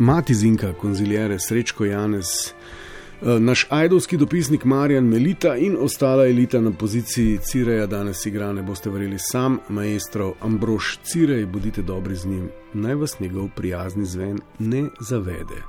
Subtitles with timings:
[0.00, 6.72] Mati Zinka, konzilijere Srečko Janez, eh, naš ajdovski dopisnik Marjan Melita in ostala elita na
[6.72, 12.48] poziciji Cireja danes igra, ne boste verjeli, sam maestro Ambrož Cirej, bodite dobri z njim,
[12.74, 15.62] naj vas njegov prijazni zven ne zavede.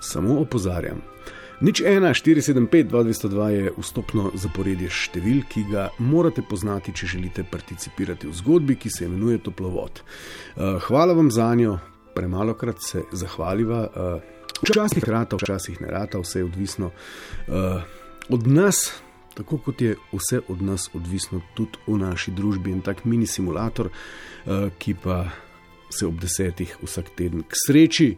[0.00, 1.00] Samo opozarjam.
[1.60, 8.28] Nič 1, 475, 202 je vstopno zaporedje števil, ki ga morate poznati, če želite participirati
[8.28, 10.02] v zgodbi, ki se imenuje Toplovod.
[10.04, 11.78] Uh, hvala vam za njo,
[12.14, 13.88] premalo krat se zahvaliva.
[13.88, 14.20] Uh,
[14.68, 17.80] včasih rata, včasih ne rata, vse je odvisno uh,
[18.28, 18.92] od nas.
[19.36, 23.90] Tako kot je vse od nas odvisno tudi v naši družbi, in tak mini simulator,
[24.78, 25.26] ki pa
[25.92, 28.14] se ob desetih vsak teden k sreči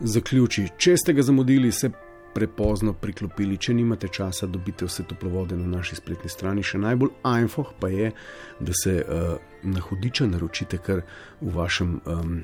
[0.00, 0.66] zaključi.
[0.78, 1.92] Če ste ga zamudili, se
[2.38, 3.58] prepozno priklopili.
[3.58, 6.62] Če nimate časa, dobite vse toplovode na naši spletni strani.
[6.62, 8.12] Še najbolj ajfoh pa je,
[8.60, 9.32] da se uh,
[9.66, 11.02] na hudiča naročite kar
[11.40, 12.36] v vašem um,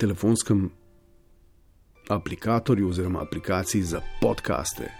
[0.00, 0.66] telefonskem
[2.10, 4.90] aplikatorju oziroma aplikaciji za podkaste.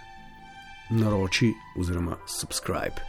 [0.95, 3.03] Naroči oziroma subscribe.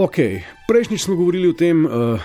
[0.00, 0.18] Ok,
[0.66, 2.18] prejšnjič smo govorili o tem, uh,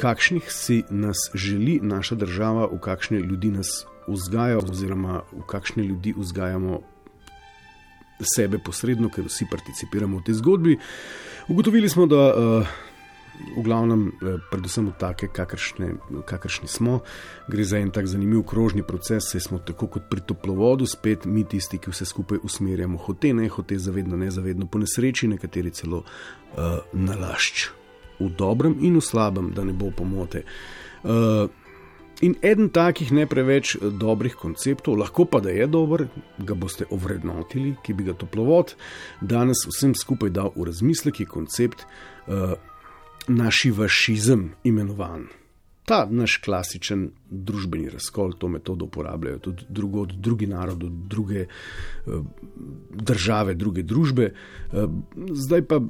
[0.00, 6.14] kakšnih si nas želi naša država, v kakšne ljudi nas vzgaja, oziroma v kakšne ljudi
[6.16, 6.80] vzgajamo
[8.20, 10.76] sebe posredno, ker vsi participiramo v tej zgodbi.
[11.48, 12.68] Ugotovili smo, da uh,
[13.56, 15.94] v glavnem, uh, predvsem v take, kakršne,
[16.28, 17.00] kakršni smo,
[17.48, 21.44] gre za en tak zanimiv krožni proces, saj smo tako kot pri toplovodu, spet mi
[21.44, 26.84] tisti, ki vse skupaj usmerjamo, hote ne, hote zavedno, nezavedno, po nesreči, nekateri celo uh,
[26.92, 27.70] nalašč.
[28.20, 30.44] V dobrem in v slabem, da ne bo pomote.
[31.00, 31.48] Uh,
[32.20, 36.04] In eden takih ne preveč dobrih konceptov, lahko pa da je dober,
[36.36, 38.74] ga boste ovrednotili, ki bi ga toplovod
[39.20, 42.52] danes vsem skupaj dal v razmislek, je koncept uh,
[43.28, 45.30] našivašizem imenovan.
[45.88, 52.20] Ta naš klasičen družbeni razkol, to metodo uporabljajo tudi drugod, drugi narodi, druge uh,
[52.90, 54.28] države, druge družbe.
[54.72, 54.92] Uh,
[55.32, 55.80] zdaj pa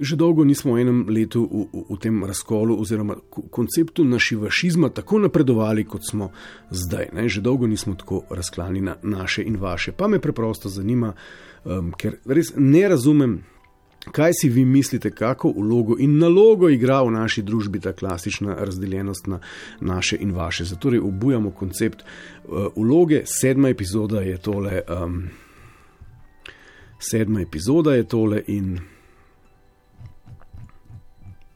[0.00, 5.18] že dolgo nismo v enem letu v, v, v tem razkolu oziroma konceptu našivašizma tako
[5.18, 6.30] napredovali, kot smo
[6.70, 7.10] zdaj.
[7.12, 7.28] Ne?
[7.28, 9.92] Že dolgo nismo tako razklani na naše in vaše.
[9.92, 11.14] Pa me preprosto zanima,
[11.64, 13.40] um, ker res ne razumem.
[14.08, 19.26] Kaj si vi mislite, kako vlogo in nalogo igra v naši družbi ta klasična razdeljenost
[19.26, 19.40] na
[19.80, 20.64] naše in vaše?
[20.64, 23.22] Zato obujamo koncept uh, vloge.
[23.26, 24.80] Sedma epizoda je tole.
[24.86, 25.28] Um,
[26.98, 28.78] sedma epizoda je tole in.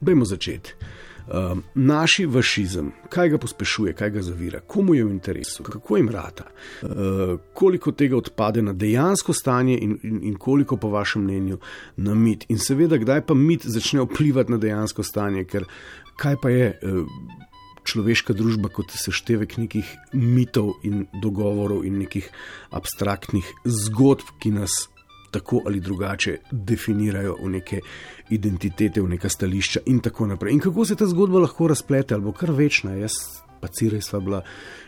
[0.03, 0.75] Bejmo začeti.
[1.23, 6.09] Um, naši vašizem, kaj ga pospešuje, kaj ga zavira, komu je v interesu, kako jim
[6.11, 6.49] rata,
[6.83, 6.91] uh,
[7.55, 11.59] koliko tega odpade na dejansko stanje in, in, in koliko, po vašem mnenju,
[11.97, 12.45] na mit.
[12.49, 15.69] In seveda, kdaj pa mit začne vplivati na dejansko stanje, ker
[16.19, 17.07] kaj pa je uh,
[17.87, 22.27] človeška družba kot seštevek nekih mitov in dogovorov in nekih
[22.75, 24.89] abstraktnih zgodb, ki nas
[25.33, 27.81] tako ali drugače definirajo v neke
[28.31, 30.53] identitete, v neka stališča in tako naprej.
[30.53, 32.95] In kako se ta zgodba lahko razplete, ali bo kar večna.
[33.01, 33.17] Jaz
[33.61, 34.43] pa Cirej sva bila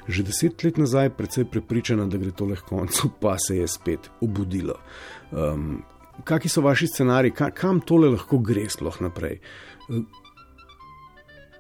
[0.09, 4.11] že deset let nazaj precej prepričana, da gre to le koncu, pa se je spet
[4.21, 4.75] obudilo.
[5.33, 5.83] Um,
[6.25, 9.41] Kakšni so vaši scenariji, ka, kam tole lahko gre sploh naprej?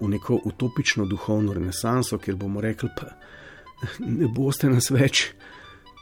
[0.00, 3.16] V neko utopično duhovno renesanso, kjer bomo rekli, pa
[3.98, 5.30] ne boste nas več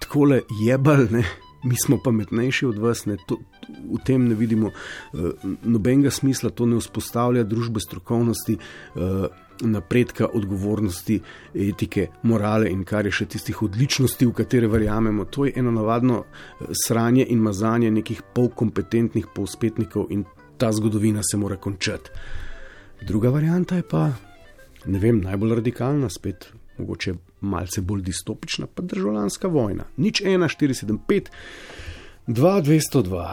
[0.03, 1.22] tako le jebali,
[1.65, 5.31] mi smo pametnejši od vas, ne, to, v tem ne vidimo uh,
[5.62, 9.27] nobenega smisla, to ne vzpostavlja družbe strokovnosti, uh,
[9.62, 11.20] napredka, odgovornosti,
[11.55, 15.29] etike, morale in kar je še tistih odličnosti, v katere verjamemo.
[15.31, 20.25] To je eno navadno uh, sranje in mazanje nekih polkompetentnih povspetnikov in
[20.59, 22.11] ta zgodovina se mora končati.
[23.03, 24.11] Druga varianta je pa,
[24.87, 29.88] ne vem, najbolj radikalna, spet mogoče malce bolj distopična, pa državljanska vojna.
[29.96, 31.31] Nič 1, 475,
[32.26, 33.26] 2, 202.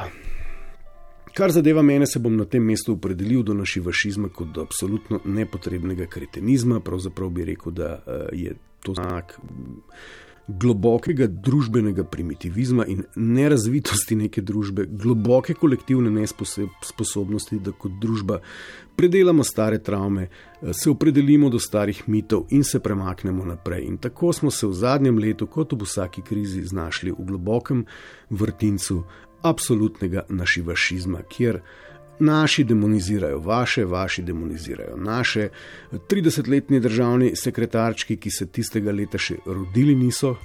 [1.33, 5.19] Kar zadeva mene, se bom na tem mestu opredelil do našega fašizma kot do absolutno
[5.25, 6.79] nepotrebnega kretenizma.
[6.79, 9.37] Pravzaprav bi rekel, da uh, je to znak
[10.49, 18.39] globokega družbenega primitivizma in nerazvitosti neke družbe, globoke kolektivne nesposobnosti, da kot družba
[18.97, 20.27] predelamo stare travme,
[20.73, 23.85] se opredelimo do starih mitov in se premaknemo naprej.
[23.87, 27.85] In tako smo se v zadnjem letu, kot v vsaki krizi, znašli v globokem
[28.29, 29.03] vrtincu
[29.41, 31.61] absolutnega našivašizma, kjer
[32.19, 35.49] naši demonizirajo vaše, vaši demonizirajo naše.
[35.91, 40.35] 30-letni državni sekretarčki, ki se tistega leta še rodili niso,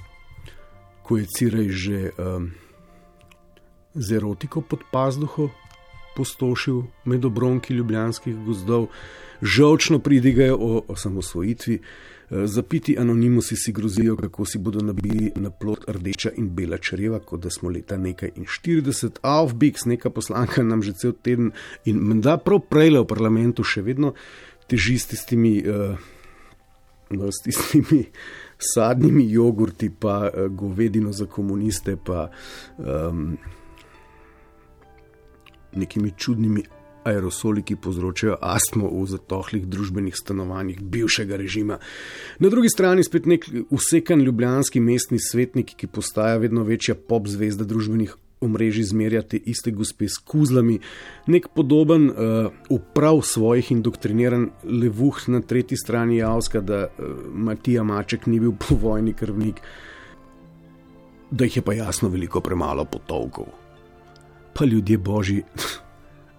[1.03, 2.49] ko je Cirej že um,
[3.93, 5.49] z erotiko pod pazduho
[6.15, 8.87] postošil med obronki ljubljanskih gozdov,
[9.41, 11.79] žalčno pridigajo o osamosvojitvi.
[12.29, 17.19] Eh, zapiti anonimusi si grozijo, kako si bodo nabili na plot rdeča in bela čreva,
[17.19, 21.51] kot da smo leta nekaj in 40, Aufbix, neka poslanka nam že cel teden
[21.85, 24.15] in menda prav prejle v parlamentu še vedno
[24.67, 25.93] teži s tistimi, uh,
[27.29, 28.07] s tistimi
[28.57, 32.31] sadnimi jogurti, pa uh, govedino za komuniste, pa
[32.77, 33.37] um,
[35.75, 36.65] nekimi čudnimi
[37.05, 41.79] aerosoli, ki povzročajo astmo v zatohlih družbenih stanovanjih bivšega režima.
[42.39, 47.65] Na drugi strani spet nek usekan ljubljanski mestni svetnik, ki postaja vedno večja pop zvezda
[47.65, 48.15] družbenih.
[48.43, 50.75] Omrežji zmerjate iste gospe s kuzlami,
[51.31, 58.27] nek podoben uh, uprav svojih indoktriniran levuh na tretji strani Javska, da uh, Matija Maček
[58.27, 59.61] ni bil povojni krvnik,
[61.31, 63.47] da jih je pa jasno veliko premalo potovkov.
[64.53, 65.41] Pa ljudje božji,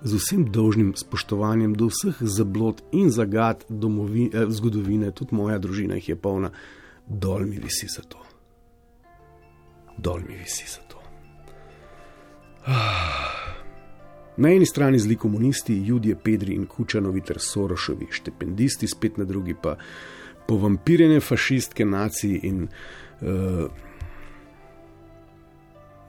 [0.02, 5.94] z vsem dolžnim spoštovanjem do vseh zablod in zagad domovi, eh, zgodovine, tudi moja družina
[5.94, 6.50] jih je polna,
[7.06, 8.18] dol mi visi za to.
[9.98, 11.00] Dol mi visi za to.
[12.66, 13.36] Ah.
[14.36, 19.54] Na eni strani zli komunisti, ljudje, Pedri in Kučanovi ter Sorošovi, štipendisti, spet na drugi
[19.62, 19.76] pa
[20.46, 23.28] povampirjene fašistke nacije in uh,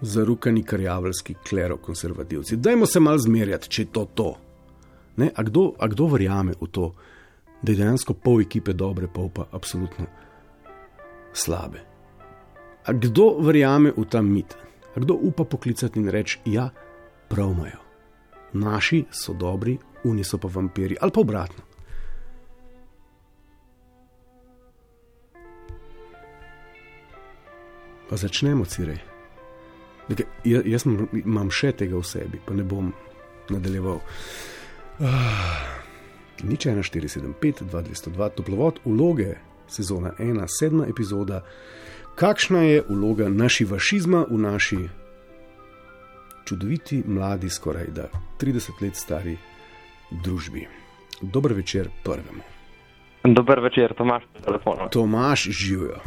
[0.02, 2.58] zarukani karjavelski klerokonservativci.
[2.58, 4.36] Dajmo se mal zmerjati, če je to to.
[5.18, 6.92] Ne, a, kdo, a kdo verjame v to,
[7.62, 10.06] da je dejansko pol ekipe dobre, pol pa absolutno
[11.34, 11.82] slabe?
[12.86, 14.54] A kdo verjame v ta mit?
[14.96, 16.70] A kdo upa poklicati in reči, ja,
[17.30, 17.82] prav imajo.
[18.54, 21.66] Naši so dobri, oni so pa vampiri, ali pa obratno.
[28.08, 29.06] Pa začnemo, cirej.
[30.07, 30.86] Deke, jaz, jaz
[31.24, 32.94] imam še tega v sebi, pa ne bom
[33.51, 34.00] nadaljeval.
[34.98, 35.09] Uh,
[36.48, 39.36] nič 1, 4, 7, 5, 2, 202, toplovod, uloge,
[39.68, 41.44] sezona 1, sedma epizoda.
[42.18, 44.81] Kakšna je uloga naši fašizma v naši
[46.48, 48.10] čudoviti, mladi, skoraj da
[48.42, 49.38] 30 let stari
[50.24, 50.68] družbi?
[51.21, 52.45] Dober večer prvemu.
[53.24, 54.89] Dober večer, Tomaš, telefon.
[54.92, 56.00] Tomaš, živijo.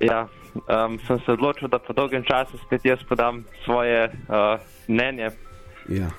[0.00, 5.30] Ja, um, sem se odločil, da po dolgem času spet jaz podam svoje uh, mnenje
[5.88, 6.10] ja.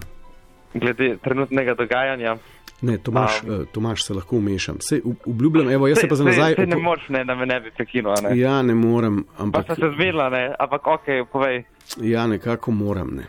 [0.73, 2.37] glede trenutnega dogajanja.
[2.81, 4.77] Ne, Tomaš, um, Tomaš se lahko umešam.
[4.79, 6.55] Se, obljubljam, evo, jaz se pa za nazaj.
[6.55, 8.13] Se ne moreš, ne, da me ne bi prekinil.
[8.23, 8.37] Ne.
[8.39, 9.25] Ja, ne morem.
[9.37, 9.67] Ampak...
[9.67, 11.63] Pa sem se zmedla, ne, ampak ok, povej.
[11.97, 13.25] Ja, nekako moram, ne.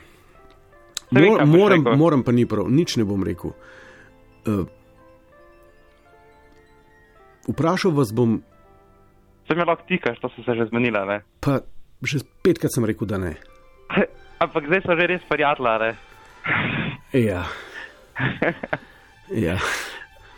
[1.10, 3.52] Mor, moram, moram pa ni prav, nič ne bom rekel.
[4.46, 4.64] Uh,
[7.48, 8.40] vprašal vas bom,
[9.46, 11.20] Se mi lahko tikaš, to so se že zmenila, ne?
[11.40, 11.60] Pa
[12.02, 13.34] že petkrat sem rekel, da ne.
[14.42, 15.90] Ampak zdaj so že res prijatelja, ne?
[17.12, 17.44] Ja.
[19.30, 19.56] ja.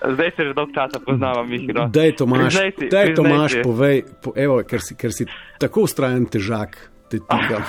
[0.05, 1.89] Zdaj se že dolgo časa poznamo, Mihiro.
[1.89, 5.25] Daj, Tomaš, si, daj, Tomaš povej, po, evo, ker, si, ker si
[5.57, 6.77] tako ustrajen težak,
[7.09, 7.65] te tikam.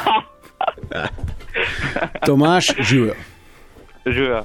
[2.28, 3.16] Tomaš, živijo.
[4.04, 4.42] Živijo.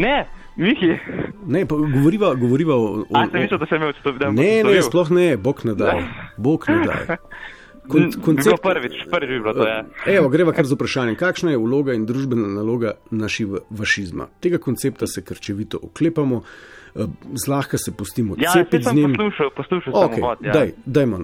[0.00, 0.24] Ne,
[0.56, 0.98] Mihi.
[1.46, 2.84] Ne, govoriva, govoriva o.
[3.00, 4.12] o A, sem mislil, da sem imel to.
[4.30, 5.96] Ne, ne, sploh ne, bog ne da.
[6.36, 7.16] Bog ne da.
[7.88, 8.62] Kon, koncept...
[8.62, 9.66] Prvič, prvič bi bilo to.
[9.68, 9.82] Ja.
[10.06, 14.30] Evo, greva kar z vprašanjem, kakšna je vloga in družbena naloga našega fašizma.
[14.40, 17.10] Tega koncepta se krčevito oklepamo, eh,
[17.44, 19.12] zlahka se pustimo ja, cepiti z njim.
[19.12, 20.52] Poslušal, poslušal okay, sem vod, ja.
[20.52, 21.20] daj, dajmo.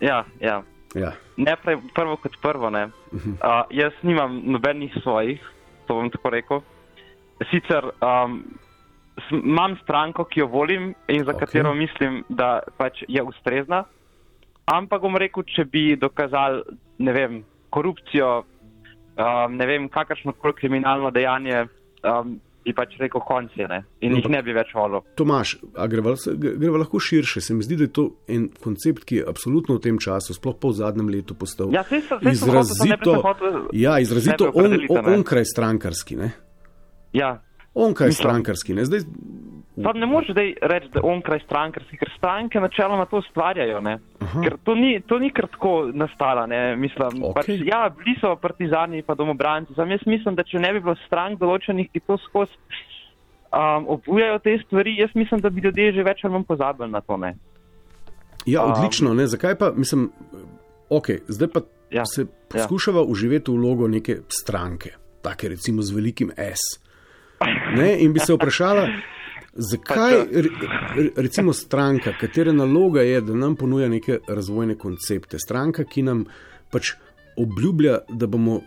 [0.00, 0.62] Ja, ja.
[0.94, 1.12] ja.
[1.36, 2.86] Najprej prvo kot prvo, ne.
[2.86, 3.34] Uh -huh.
[3.34, 5.40] uh, jaz nimam nobenih svojih,
[5.86, 6.62] to bom tako rekel
[7.50, 8.40] sicer um,
[9.30, 11.38] imam stranko, ki jo volim in za okay.
[11.38, 13.84] katero mislim, da pač je ustrezna,
[14.64, 16.62] ampak bom rekel, če bi dokazali,
[16.98, 21.66] ne vem, korupcijo, um, ne vem, kakršno koli kriminalno dejanje.
[22.02, 23.76] Um, Bi pač rekel, konci ne.
[24.02, 25.04] In no, jih ne bi več volil.
[25.14, 25.52] Tomaš,
[25.86, 27.38] greva, greva lahko širše.
[27.38, 30.56] Se mi zdi, da je to en koncept, ki je absolutno v tem času, sploh
[30.64, 33.14] v zadnjem letu, postal ja, se, se, izrazito,
[33.70, 34.74] ja, izrazito on,
[35.14, 36.18] onkraj strankarski.
[36.18, 36.32] Ne?
[37.16, 37.38] Ja.
[37.74, 38.74] On kaj strankarski.
[38.76, 38.84] Ne?
[38.84, 39.04] Zdaj,
[39.76, 43.82] Pa ne moreš zdaj reči, da onkraj strankarski, ker stranke načeloma to ustvarjajo.
[44.40, 46.46] Ker to ni, to ni kratko nastala.
[46.80, 47.34] Mislim, Ok.
[47.36, 49.74] pač, ja, bili so partizani in domobranci.
[49.76, 52.56] Sam jaz mislim, da če ne bi bilo strank določenih, ki to skozi
[53.52, 57.00] um, obujajo te stvari, jaz mislim, da bi ljudje že več ali manj pozabili na
[57.00, 57.16] to.
[57.16, 57.34] Ne?
[58.46, 59.12] Ja, Um, odlično.
[59.14, 59.26] Ne?
[59.26, 60.08] Zakaj pa, mislim,
[60.88, 63.06] ok, zdaj pa ja, Ja, se poskušava ja.
[63.12, 66.85] uživati v vlogo neke stranke, take recimo z velikim S.
[67.76, 67.96] Ne?
[68.02, 68.86] In bi se vprašala,
[69.54, 70.50] zakaj re,
[70.96, 76.24] re- recimo stranka, katere naloga je, da nam ponuja neke razvojne koncepte, stranka, ki nam
[76.72, 76.94] pač
[77.36, 78.60] obljublja, da bomo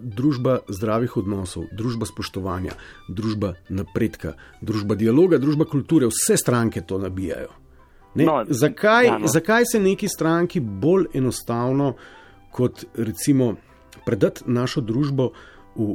[0.00, 2.74] družba zdravih odnosov, družba spoštovanja,
[3.08, 7.52] družba napredka, družba dialoga, družba kulture, vse stranke to nabijajo.
[8.16, 9.28] Ne, No, zakaj, ja, no.
[9.28, 11.94] zakaj se neki stranki bolj enostavno,
[12.50, 13.54] kot recimo
[14.06, 15.30] predati našo družbo
[15.76, 15.94] v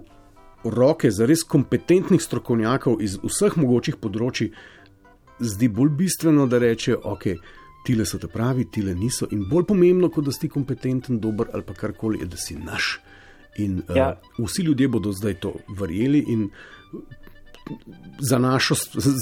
[0.64, 4.52] roke zares kompetentnih strokovnjakov iz vseh mogočih področji,
[5.42, 7.28] zdi bolj bistveno, da reče, ok,
[7.86, 9.28] tile so te pravi, tile niso.
[9.32, 13.00] In bolj pomembno, kot da si kompetenten, dober ali pa karkoli, je, da si naš.
[13.60, 13.96] In ja.
[13.98, 14.12] Ja.
[14.38, 16.50] uh, vsi ljudje bodo zdaj to verjeli in
[18.20, 18.76] za našo,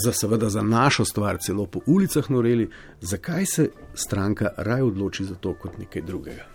[0.04, 2.70] za, seveda za našo stvar celo po ulicah noreli,
[3.02, 6.46] zakaj se stranka raje odloči za to kot nekaj drugega.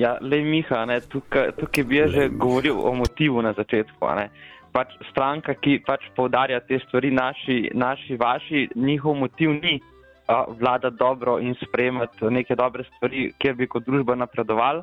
[0.00, 4.00] Ja, le Miha, ne, tukaj, tukaj bi jaz že govoril o motivu na začetku.
[4.16, 4.30] Ne.
[4.72, 9.80] Pač stranka, ki pač povdarja te stvari, naši, naši vaši, njihov motiv ni
[10.26, 14.82] a, vladati dobro in sprejemati neke dobre stvari, kjer bi kot družba napredovali,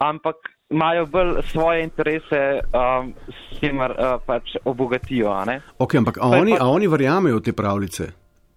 [0.00, 0.36] ampak
[0.70, 2.40] imajo bolj svoje interese,
[2.70, 5.32] um, s čimer uh, pač obogatijo.
[5.32, 5.60] a Ne.
[5.78, 8.04] Ok, ampak a oni, pa- a oni verjamejo v te pravljice?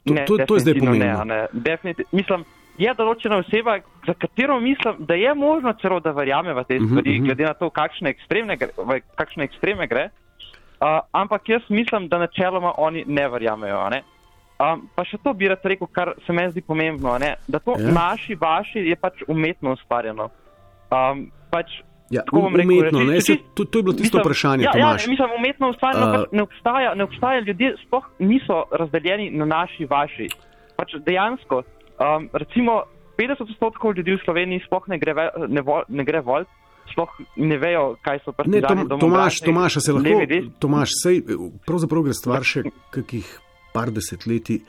[0.03, 1.23] To, Ne, to, to je zdaj pomembno.
[1.23, 1.47] Ne, ne.
[1.53, 2.45] Definitiv- mislim,
[2.81, 6.87] je določena oseba, za katero mislim, da je možno celo, da verjame v te Mhm,
[6.87, 7.25] stvari, mhm.
[7.25, 8.71] glede na to, kakšne ekstremne gre.
[9.15, 10.07] Kakšne ekstreme gre.
[10.79, 13.83] Uh, ampak jaz mislim, da načeloma oni ne verjamejo.
[13.89, 14.01] Ne?
[14.57, 17.35] Um, pa še to bi rad rekel, kar se meni zdi pomembno, ne?
[17.47, 17.91] da to Ja.
[17.91, 20.29] naši, vaši je pač umetno ustvarjeno.
[20.89, 21.69] Um, pač,
[22.09, 24.21] Ja, tako bom rekel, umetno, ne, če se, čisto- to, to je bilo tisto Mislim,
[24.21, 25.05] vprašanje, ja, Tomaš.
[25.05, 29.85] Ja, mislim, umetno ustvarjeno uh, ne, obstaja, ne obstaja, ljudje sploh niso razdeljeni na naši,
[29.85, 30.27] vaši.
[30.75, 31.61] Pač dejansko,
[32.01, 32.81] um, recimo
[33.19, 36.47] 50 odstotkov ljudi v Sloveniji sploh ne gre, ne, vo, ne gre vol,
[36.91, 38.67] sploh ne vejo, kaj so Ne, partizani.
[38.67, 40.39] Tom, domobranci, Tomaš, Tomaš, se lahko, levi.
[40.59, 41.23] Tomaš, sej,
[41.67, 43.27] pravzaprav gre stvar še kakih
[43.75, 44.63] par desetletij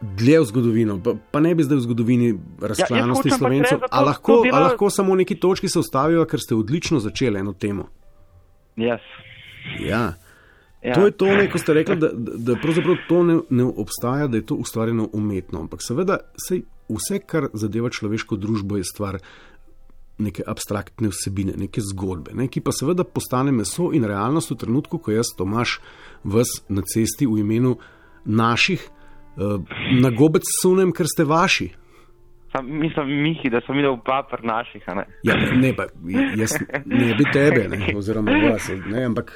[0.00, 4.40] dlje v zgodovino, pa, pa ne bi zdaj v zgodovini razklanosti pač slovencev, a lahko,
[4.46, 7.90] to a lahko samo neki točki se ustavijo, ker ste odlično začeli eno temo.
[8.80, 9.04] Yes.
[9.84, 10.14] Ja.
[10.82, 10.94] Ja.
[10.96, 14.40] To je to, ne, ko ste rekli, da, da, pravzaprav to ne, ne obstaja, da
[14.40, 15.60] je to ustvarjeno umetno.
[15.60, 19.18] Ampak seveda, sej, vse, kar zadeva človeško družbo, je stvar
[20.20, 25.00] neke abstraktne vsebine, neke zgodbe, ne, ki pa seveda postane meso in realnost v trenutku,
[25.00, 25.78] ko jaz, Tomaš,
[26.24, 27.76] vas na cesti v imenu
[28.24, 29.60] naših uh,
[30.00, 31.70] na gobec sunem, ker ste vaši.
[32.52, 34.88] Sam, mislim, Mihi, da sem videl oba pri naših.
[34.96, 35.04] Ne?
[35.24, 35.86] Ja, ne, pa
[36.36, 39.32] jaz ne bi tebe, ne, oziroma vas, ne, ampak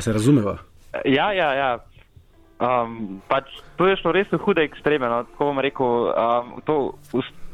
[0.00, 0.58] se razumeva.
[1.04, 1.70] Ja, ja, ja.
[2.54, 3.44] Um, pač,
[3.76, 5.04] to je šlo res v hude ekstreme.
[5.04, 5.24] No?
[5.24, 6.76] Tako bom rekel, um, to,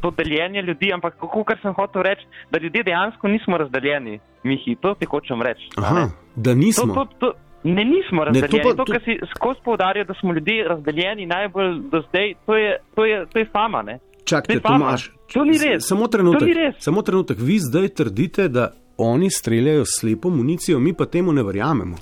[0.00, 4.76] to deljenje ljudi, ampak kako kar sem hotel reči, da ljudje dejansko nismo razdeljeni, Mihi,
[4.76, 5.68] to ti hočem reči.
[5.76, 6.94] Aha, da To, nismo.
[6.94, 7.32] to, to,
[7.64, 8.62] ne, nismo Ne, to razdeljeni.
[8.62, 12.56] pa- to, to- kar si skozi poudarjajo, da smo ljudje razdeljeni najbolj do zdaj, to
[12.56, 13.82] je, to je, to je fama.
[13.82, 13.98] Ne?
[14.24, 14.68] Čakajte, To.
[14.68, 15.10] Tomaš.
[15.32, 15.82] To ni res.
[15.82, 16.42] Samo To trenutek.
[16.42, 16.74] ni res.
[16.78, 17.38] Samo trenutek.
[17.40, 21.96] Vi zdaj trdite, da oni streljajo slepo municijo, mi pa temu ne verjamemo.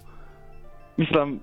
[0.99, 1.39] Mislim,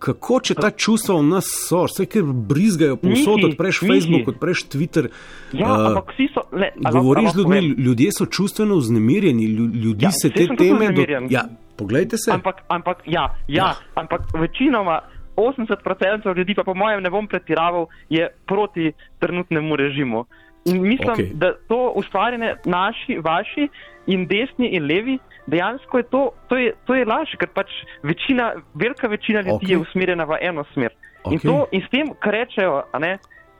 [0.00, 3.90] Kako, če ta čustva v nas so, vse ker brizgajo povsod, odpreš Miki.
[3.90, 5.10] Facebook, odpreš Twitter.
[5.52, 6.40] ja, eh, ampak vsi so.
[6.52, 10.88] Le, Govoriš z ljudmi, ljudje so čustveno vznemirjeni, lju- ljudi Ja, se te teme.
[10.88, 11.26] vznemirjen.
[11.30, 11.44] Ja,
[11.76, 12.32] poglejte se.
[12.32, 13.74] Ampak, ampak, ja, ja, Ja.
[13.94, 15.00] ampak večinoma
[15.36, 20.24] 80% ljudi, pa po mojem ne bom pretiraval, je proti trenutnemu režimu.
[20.64, 21.34] In mislim, okay.
[21.34, 23.68] da to ustvarjanje naši, vaši
[24.06, 25.18] in desni in levi,
[25.50, 27.72] dejansko je to, to je, to je laž, ker pač
[28.06, 29.76] večina, velika večina ljudi okay.
[29.76, 30.94] je usmerjena v eno smer.
[31.24, 31.36] Okay.
[31.36, 33.18] In, to, in s tem, kar rečejo ne,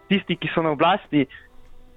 [0.08, 1.26] tisti, ki so na oblasti,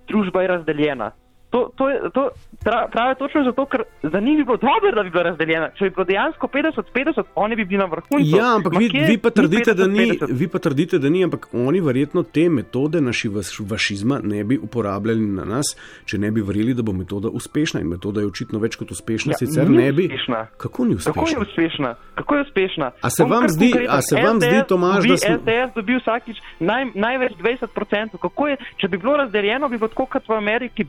[0.09, 1.11] družba je razdeljena.
[1.53, 2.21] To, to, je, to
[2.59, 5.69] pra- pravijo točno zato, ker za njih bi bilo dobro, da bi bila razdeljena.
[5.69, 8.37] Če bi bilo dejansko 50-50, oni bi bili na vrhuncu.
[8.37, 10.27] Ja, ampak Ma vi, vi, pa ni trdite, da ni, 50-50?
[10.31, 14.57] vi pa trdite, da ni, ampak oni verjetno te metode naši vaš- vašizma ne bi
[14.57, 15.65] uporabljali na nas,
[16.05, 17.79] če ne bi verjeli, da bo metoda uspešna.
[17.79, 20.05] In metoda je očitno več kot uspešna, Ja, sicer ni ne bi.
[20.05, 20.45] uspešna.
[20.57, 21.41] Kako ni Kako je uspešna?
[21.43, 21.95] uspešna?
[22.15, 22.91] Kako je uspešna?
[23.01, 25.69] A se Bom vam zdi- a se vam zdi, SDS Tomaž, dobi, da smo- SDS
[25.75, 28.17] dobil vsakič naj, največ 20%.
[28.17, 30.83] Kako je, če bi bilo razdeljeno, bi bilo tako kot v Ameriki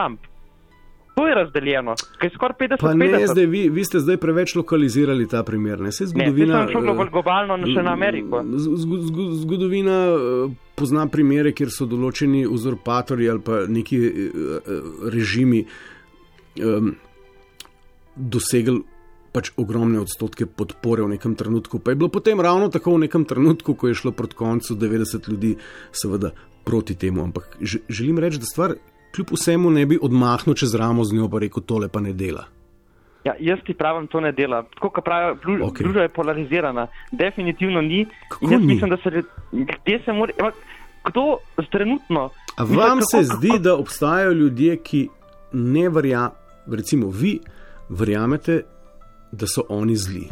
[0.00, 0.20] Biden-Trump.
[1.14, 3.32] To je razdeljeno, ker je skoraj 50 Pa ne, 50.
[3.32, 5.80] zdaj, vi, vi ste zdaj preveč lokalizirali ta primer.
[5.80, 8.40] Ne, Saj Ne, zgodovina, sem šel eh, bolj globalno, no, še na Ameriko.
[9.42, 16.94] Zgodovina eh, pozna primere, kjer so določeni uzurpatorji ali pa neki eh, eh, režimi um,
[18.16, 18.80] dosegli
[19.34, 21.82] pač ogromne odstotke podpore v nekem trenutku.
[21.84, 25.28] Pa je bilo potem ravno tako v nekem trenutku, ko je šlo proti koncu 90
[25.28, 25.52] ljudi,
[25.92, 26.32] seveda
[26.64, 27.28] proti temu.
[27.28, 28.74] Ampak želim reči, da stvar
[29.12, 32.44] kljub vsemu ne bi odmahnil čez ramo z njo, pa rekel, tole pa ne dela.
[33.24, 34.62] Ja, jaz ti pravim, to ne dela.
[34.64, 35.60] Tako kot pravijo, Okej.
[35.60, 35.78] okay.
[35.78, 36.86] družba je polarizirana.
[37.12, 38.06] Definitivno ni.
[38.28, 38.66] Kako In jaz ni?
[38.66, 39.10] mislim, da se
[39.52, 40.52] ljudje se morajo.
[41.04, 41.36] Kdo
[41.68, 42.30] trenutno?
[42.56, 45.08] A Mislim, vam kako- se zdi, da obstajajo ljudje, ki
[45.52, 46.30] ne verjamejo,
[46.68, 47.40] recimo vi,
[47.88, 48.62] verjamete,
[49.32, 50.28] da so oni zli?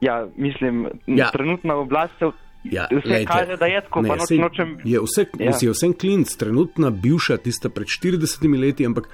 [0.00, 0.90] Ja, mislim, Ja.
[1.16, 1.30] ja.
[1.30, 2.24] trenutna oblast se
[2.64, 4.74] Ja, vse glejte, kaže, da je tako, ne, pa noč nočem.
[4.84, 5.46] Je vse, ja.
[5.46, 5.52] Ja.
[5.56, 9.08] si je vsem klinc, trenutna bivša, tista pred 40 leti, ampak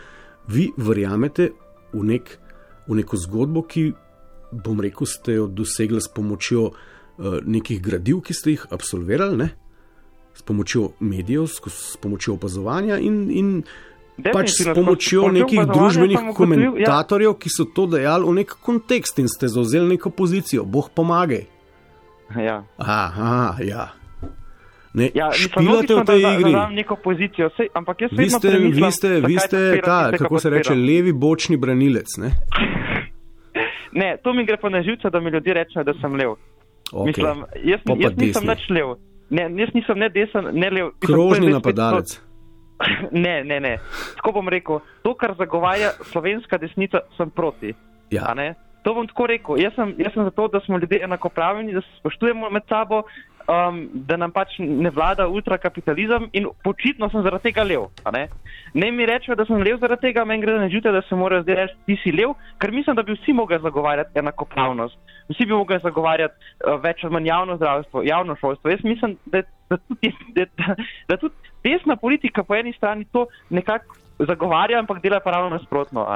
[0.51, 1.53] vi verjamete
[1.93, 2.39] v, nek,
[2.89, 3.93] v neko zgodbo, ki,
[4.51, 9.51] bom rekel, ste jo dosegli s pomočjo uh, nekih gradiv, ki ste jih absolvirali, ne?
[10.37, 13.63] s pomočjo medijev, s, s pomočjo opazovanja in, in
[14.33, 16.33] pač s Definitivno, pomočjo s pomočjo nekih družbenih ja.
[16.37, 20.65] komentatorjev, ki so to dejali v nek kontekst in ste zauzeli neko pozicijo.
[20.65, 21.47] Bog pomagaj.
[22.35, 22.65] Ja.
[22.77, 23.89] Aha, ja.
[24.95, 26.53] Ne, Ja, špilate v tej da, igri.
[26.53, 30.39] Da, da neko pozicijo, sej, ampak jaz Vi ste, vi ste, vi ste ta, kako
[30.39, 32.17] se reče, levi bočni branilec.
[32.19, 32.31] Ne?
[33.93, 36.35] Ne, to mi gre pa na živce, da mi ljudje rečejo, da sem lev.
[36.93, 37.07] Okay.
[37.07, 38.87] Mislim, jaz, pa jaz nisem nič lev.
[39.31, 40.87] Ne, jaz nisem ne desen, ne lev.
[40.93, 42.17] Mislim, Krožni napadalec.
[42.17, 42.23] to-
[43.25, 43.79] Ne, ne, ne.
[44.17, 47.73] Tako bom rekel, to, kar zagovarja slovenska desnica, sem proti.
[48.11, 48.35] Ja.
[48.87, 49.59] To bom tako rekel.
[49.59, 53.03] Jaz sem, jaz sem za to, da smo ljudje enakopravni, da se spoštujemo med sabo,
[53.51, 57.89] um, da nam pač ne vlada ultrakapitalizem in očitno sem zaradi tega lev.
[58.15, 58.29] Ne?
[58.75, 61.43] ne mi rečejo, da sem lev zaradi tega, meni gre na žute, da se morajo
[61.43, 64.99] zdaj reči, ti si lev, ker mislim, da bi vsi mogli zagovarjati enakopravnost.
[65.35, 68.71] Vsi bi mogli zagovarjati uh, več ali manj javno zdravstvo, javno šolstvo.
[68.71, 70.77] Jaz mislim, da, da, tudi, da,
[71.09, 71.35] da tudi
[71.67, 73.99] desna politika po eni strani to nekako
[74.31, 76.07] zagovarja, ampak dela pa ravno nasprotno.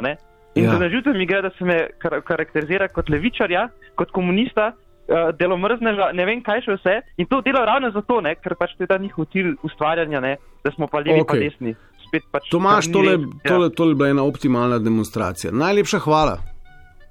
[0.55, 0.73] In Ja.
[0.73, 0.79] ja.
[0.79, 6.27] nažuto mi gre, da se me kar karakterizira kot levičarja, kot komunista, uh, delomrzneža, ne
[6.27, 6.97] vem kaj še vse.
[7.23, 10.37] In to dela ravno zato, ne, ker pač to je ta njihov cilj ustvarjanja, ne,
[10.65, 11.29] da smo pa levi, okay.
[11.31, 11.75] pa desni.
[12.09, 13.45] Spet pač Tomaš, kar ni tole, res.
[13.47, 15.55] tole, tole je bila ena optimalna demonstracija.
[15.55, 16.41] Najlepša hvala.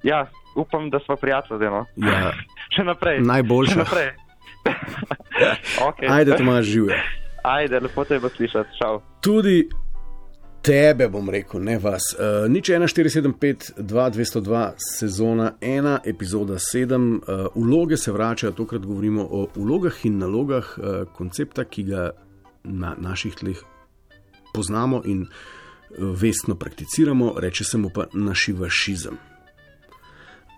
[0.04, 0.26] Ja, ja,
[0.60, 1.72] upam, da smo prijatelji.
[1.72, 1.86] No.
[2.04, 2.34] Ja,
[2.76, 3.24] Še naprej.
[3.24, 3.78] Najboljša.
[3.78, 4.10] Še naprej.
[5.88, 6.12] okay.
[6.12, 7.00] ajde, Tomaš, živijo.
[7.44, 8.76] Ajde, lepo te bo slišati.
[8.82, 9.00] Čau.
[9.24, 9.64] Tudi
[10.70, 12.12] tebe bom rekel, ne vas.
[12.14, 17.18] Uh, nič 1475, 2202, sezona 1, epizoda 7.
[17.18, 22.12] Uh, vloge se vračajo, tokrat govorimo o vlogah in nalogah uh, koncepta, ki ga
[22.64, 23.64] na naših tleh
[24.54, 25.26] poznamo in
[25.98, 29.18] vestno prakticiramo, reče se mu pa našivašizem.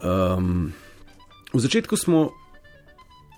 [0.04, 0.74] Um,
[1.54, 2.34] v začetku smo,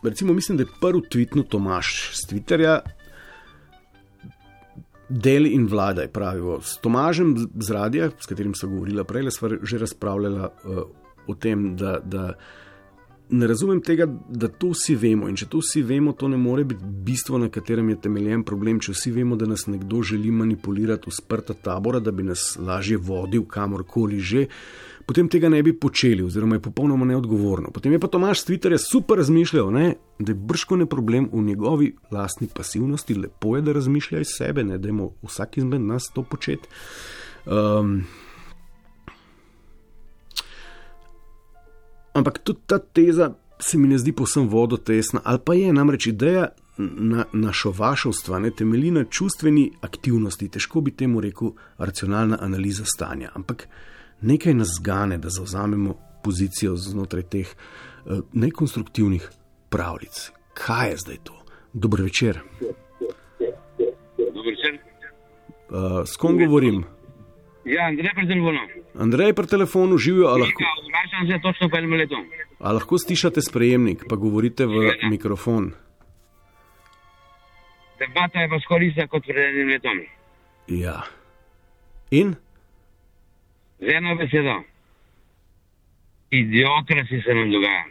[0.03, 2.79] recimo, mislim, da je prvi tweetnul Tomaš z Twitterja,
[5.09, 6.59] Deli in vladaj, pravijo.
[6.61, 10.83] S Tomažem z radija, s katerim sem govorila prej, sva že razpravljala uh,
[11.27, 12.33] o tem, da, da
[13.33, 15.27] ne razumem tega, da to vsi vemo.
[15.29, 18.79] In če to vsi vemo, to ne more biti bistvo, na katerem je temeljen problem.
[18.83, 22.97] Če vsi vemo, da nas nekdo želi manipulirati v sprta tabora, da bi nas lažje
[22.97, 24.45] vodil kamorkoli že,
[25.09, 27.73] potem tega ne bi počeli, oziroma je popolnoma neodgovorno.
[27.73, 29.87] Potem je pa Tomaš s Twitterja super razmišljal, ne,
[30.19, 34.63] da je brško ne problem v njegovi lastni pasivnosti, lepo je, da razmišlja iz sebe,
[34.63, 36.69] ne da je vsak izmed nas to početi.
[37.45, 38.03] Um,
[42.13, 46.47] ampak tudi ta teza se mi ne zdi povsem vodotesna, ali pa je namreč ideja
[46.78, 53.30] na, našovašovstva, ne temelji na čustveni aktivnosti, težko bi temu rekel racionalna analiza stanja.
[53.34, 53.67] Ampak
[54.21, 57.47] nekaj nas zgane, da zauzamemo pozicijo znotraj teh
[58.06, 59.30] uh, nekonstruktivnih
[59.69, 60.32] pravljic.
[60.54, 61.34] Kaj je zdaj to?
[61.73, 62.39] Dober večer.
[64.17, 64.80] Dober večer.
[65.69, 66.84] Uh, s kom govorim?
[67.65, 68.60] Ja, Andrej pri telefonu.
[68.95, 72.15] Andrej pri telefonu živijo, a lahko, Ja, Vračam se točno po enem letu.
[72.60, 74.76] a lahko stišate sprejemnik, pa govorite v
[75.10, 75.71] mikrofon.
[77.99, 79.97] Debata je pa skoraj ista kot pred enim letom.
[80.67, 81.02] Ja.
[82.12, 82.36] In?
[83.80, 84.56] Z eno besedo.
[86.32, 87.84] Idiokrasi se nam dogaja.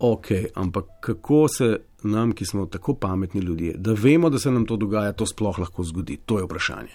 [0.00, 1.68] Ok, ampak kako se
[2.04, 5.58] nam, ki smo tako pametni ljudje, da vemo, da se nam to dogaja, to sploh
[5.58, 6.16] lahko zgodi?
[6.18, 6.94] To je vprašanje.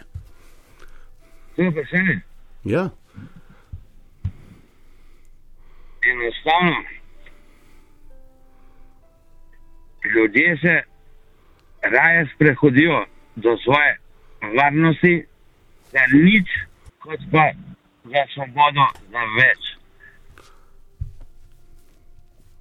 [1.55, 2.19] To je vprašanje.
[2.63, 2.89] Ja,
[6.01, 6.83] Enostavno.
[10.15, 10.81] Ljudje se
[11.81, 13.97] raje sprehodijo do svoje
[14.55, 15.25] varnosti,
[15.91, 16.47] za nič,
[16.99, 17.51] kot pa
[18.03, 19.62] za svobodo, za več.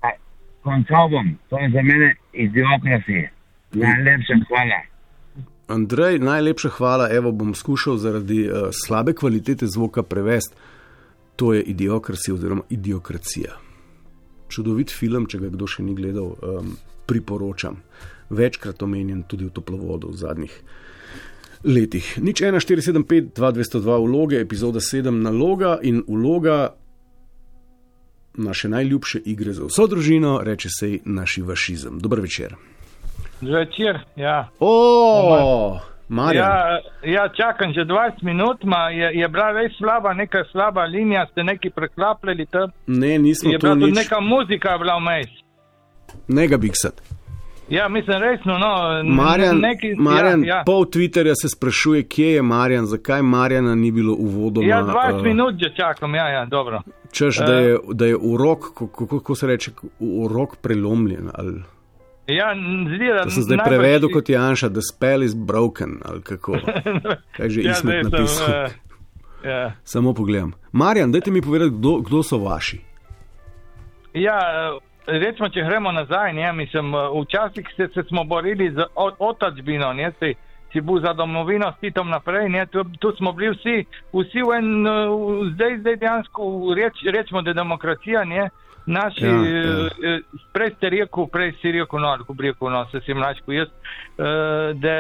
[0.03, 0.09] A,
[0.63, 3.29] Končal bom, to je za mene idiokracija.
[3.73, 4.81] Najlepša hvala.
[5.69, 7.09] Andrej, najlepša hvala.
[7.13, 10.57] Evo bom skušal zaradi uh, slabe kvalitete zvoka prevesti.
[11.37, 13.53] To je idiokracija oziroma idiokracija.
[14.49, 16.73] Čudovit film, če ga kdo še ni gledal, um,
[17.07, 17.83] priporočam.
[18.31, 20.57] Večkrat omenjen tudi v toplovodu v zadnjih
[21.65, 22.09] letih.
[22.23, 26.75] Nič 1475, 2202 vloge, epizoda 7 naloga in vloga
[28.39, 31.99] naše najljubše igre za vso družino, reče se ji naši vašizem.
[31.99, 32.55] Dober večer.
[33.41, 34.49] Zvečer, ja.
[34.61, 36.45] O, Marjan.
[36.45, 41.27] Ja, ja, čakam že 20 minut, ma je, je bila res slaba, neka slaba linija,
[41.31, 42.71] ste neki preklapljali tam.
[42.87, 43.97] Ne, nismo Je bila tudi nič.
[43.97, 45.31] neka muzika bila vmes.
[46.29, 47.03] Ne ga biksat.
[47.69, 49.03] Ja, mislim resno, no.
[49.05, 50.63] Marjan, neki, Marjan ja, ja.
[50.67, 54.67] pol Twitterja se sprašuje, kje je Marjan, zakaj Marjana ni bilo uvodoma.
[54.67, 56.81] Ja, 20 eh, minut že čakam, ja, ja, dobro.
[57.13, 59.71] Češ, da je, da je urok, kako, kako se reče,
[60.01, 61.29] urok prelomljen.
[61.35, 61.61] Ali,
[62.29, 62.53] Ja,
[62.87, 65.99] zdi, to sem zdaj najbrž- prevedel kot Janša, da spell is broken.
[66.05, 66.59] Ali kako.
[67.37, 68.49] Kaj že ja, Ismet zdaj sem, napisal.
[68.55, 68.69] eh,
[69.45, 69.73] ja.
[69.85, 70.53] Samo pogledam.
[70.73, 72.81] Marjan, dajte mi povedati, kdo, kdo so vaši.
[74.15, 78.85] Ja, eh, recimo, če gremo nazaj, ne, mislim, eh, včasih se, se smo borili z
[79.19, 80.35] otačbino, ne, si,
[80.73, 83.77] si bil za domovino s Titom naprej, ne, tu, tu smo bili vsi,
[84.13, 86.43] vsi v en, eh, v- zdaj, zdaj dejansko
[86.77, 88.51] reč, rečemo, da je demokracija, ne,
[88.87, 90.13] naši, Ja, ja, ja.
[90.13, 90.19] ja.
[90.53, 93.69] prej ste rekel, prej si rekel, no, ko bi rekel, no, se si mlačko jaz,
[93.69, 94.25] eh,
[94.75, 94.95] da,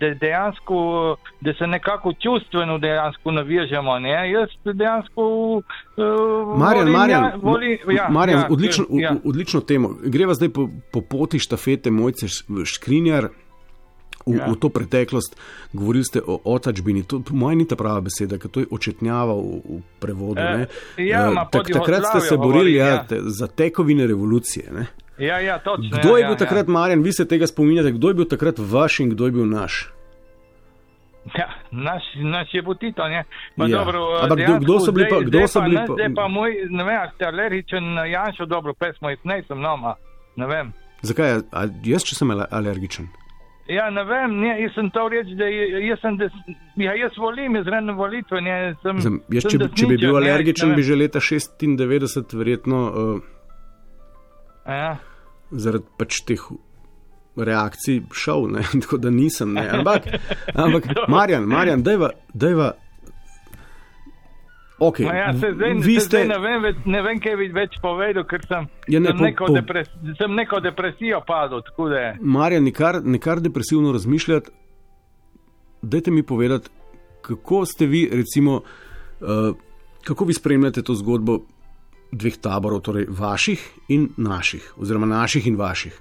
[0.00, 5.22] da dejansko, da se nekako čustveno dejansko navežemo, ne, jaz dejansko
[5.96, 6.02] eh,
[6.56, 9.10] Marjan, volim, Marjan, ja, voli, ja, Marjan ja, odlično, ja.
[9.10, 9.16] ja.
[9.24, 9.88] odlično temo.
[10.04, 12.26] Greva zdaj po, po poti štafete Mojce
[12.64, 13.28] Škrinjar.
[14.28, 14.44] V, Ja.
[14.44, 14.52] ja.
[14.52, 15.36] v to preteklost,
[15.72, 19.32] govorili ste o otačbini, to po mojem ni ta prava beseda, ker to je očetnjava
[19.32, 20.36] v, v prevodu.
[20.36, 20.66] Ne.
[20.98, 22.98] ja, Eh, pod takrat ste se borili ja, ja.
[23.02, 24.68] te, za tekovine revolucije.
[24.70, 24.86] Ne.
[25.18, 25.88] Ja, ja, točno.
[25.90, 28.54] Kdo ja, je bil ja, takrat, Marjan, vi se tega spominjate, kdo je bil takrat
[28.60, 29.88] vaš in kdo je bil naš?
[31.28, 32.62] Ja, naš, naš je
[33.04, 33.24] ne.
[33.56, 33.78] Ma Ja.
[33.78, 36.28] Dobro, Ampak dejansko kdo so bili pa- kdo zdaj so bili ne, pa- Zdaj pa
[36.28, 39.94] moj, ne vem, ste alergičen na Janšo, dobro, pesmo jaz nisem, no, ma,
[40.36, 40.72] ne vem.
[41.02, 41.42] Zakaj?
[41.52, 43.08] A, jaz, če sem ale- alergičen.
[43.68, 46.32] Ja, ne vem, ne, jaz sem to reči, da jaz sem, des,
[46.80, 49.98] ja, jaz volim izredne volitve, ne, sem, Sem, jaz, sem če, bi- če bi bil
[50.06, 53.20] desničar, alergičen, ne bi že leta 96 verjetno uh,
[54.68, 54.96] Ja.
[55.52, 56.40] zaradi pač teh
[57.36, 58.64] reakcij šel, ne?
[58.82, 59.52] tako da nisem.
[59.52, 59.68] Ne?
[59.78, 60.08] Ampak,
[60.64, 62.72] ampak Marjan, Marjan, dajva, dajva.
[64.78, 65.04] Okay.
[65.04, 67.48] Ma ja, se zdaj, vi se ste, zdaj ne, vem, več, ne vem, kaj bi
[67.48, 69.88] več povedal, ker sem, Ja, ne, sem, po- neko po- depres,
[70.18, 71.62] sem neko depresijo padel.
[72.20, 74.50] Marjan, nikar, nikar depresivno razmišljati.
[75.82, 76.70] Dajte mi povedati,
[77.20, 78.60] kako ste vi, recimo,
[79.20, 79.56] uh,
[80.04, 81.40] kako vi spremljate to zgodbo
[82.12, 86.00] dveh taborov, torej vaših in naših, oziroma naših in vaših.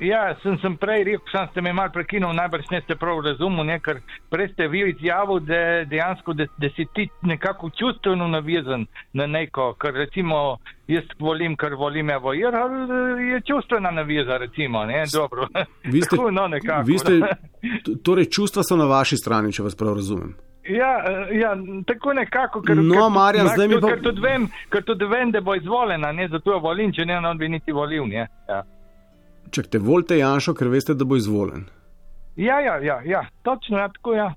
[0.00, 3.66] Ja, sem, sem prej rekel, sam ste me mal prekinul, najbrž ne ste prav razumel,
[3.66, 3.98] ne, ker
[4.30, 9.74] prej ste vi izjavil, da dejansko, da, da si ti nekako čustveno navezan na neko,
[9.74, 12.54] ker recimo jaz volim, ker volim evo, jer
[13.26, 15.48] je čustvena naveza, recimo, ne, dobro.
[15.92, 16.86] Vi ste, Tako, no, nekako.
[16.86, 17.20] vi ste,
[18.04, 20.36] torej, čustva so na vaši strani, če vas prav razumem.
[20.68, 21.56] Ja, eh, ja,
[21.86, 25.30] tako nekako, ker, No, ker, Marjan, zdaj mi pa- ker, tudi vem, ker tudi vem,
[25.30, 28.26] da bo izvoljena, ne, zato jo volim, če ne, on bi niti volil, ne.
[28.48, 28.62] Ja.
[29.50, 31.64] Če te volite Janšo, ker veste, da bo izvoljen.
[32.36, 34.34] Ja, ja, ja, ja, točno, ja, tako, ja.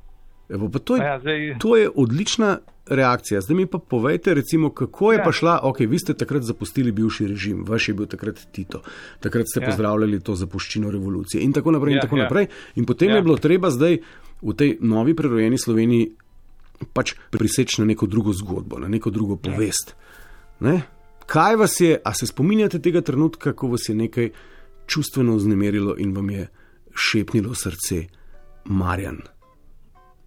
[0.50, 3.42] Evo, to, je, ja zdaj, to je odlična reakcija.
[3.42, 5.24] Zdaj mi pa povejte, recimo, kako je Ja.
[5.24, 5.60] pa šla.
[5.64, 8.82] Ok, vi ste takrat zapustili bivši režim, vaš je bil takrat Tito,
[9.20, 9.66] takrat ste Ja.
[9.66, 11.92] pozdravljali to zapuščino revolucije in tako naprej.
[11.92, 12.24] In, Ja, tako ja.
[12.24, 12.48] naprej.
[12.76, 13.16] in potem Ja.
[13.16, 13.98] je bilo treba zdaj
[14.42, 16.12] v tej novi prerojeni Sloveniji
[16.94, 19.96] pač priseči na neko drugo zgodbo, na neko drugo povest.
[20.60, 20.82] Ne?
[21.26, 24.30] Kaj vas je, a se spominjate tega trenutka, ko vas je nekaj
[24.88, 26.48] čustveno vznemirilo in vam je
[26.96, 28.06] šepnilo srce,
[28.66, 29.18] Marjan,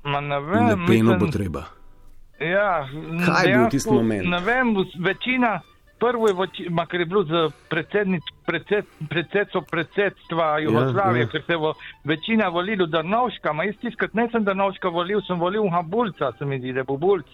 [0.04, 0.66] ma ne vem.
[0.66, 1.64] lepeno bo mislim- treba.
[2.40, 2.86] Ja,
[3.26, 4.26] Kaj je bil dejansko, tisti moment?
[4.26, 5.60] Ne vem, večina,
[5.98, 6.34] prvo je,
[6.70, 8.06] ma, ker je bilo za predsed,
[9.08, 11.26] predsedstvo predsedstva Jugoslavije, ja.
[11.26, 11.58] ja, ker se je
[12.04, 16.58] večina volilo Drnovška, ma jaz tiskrat ne sem Drnovška volil, sem volil Habulca, se mi
[16.58, 17.26] zdi, da bo Bulc.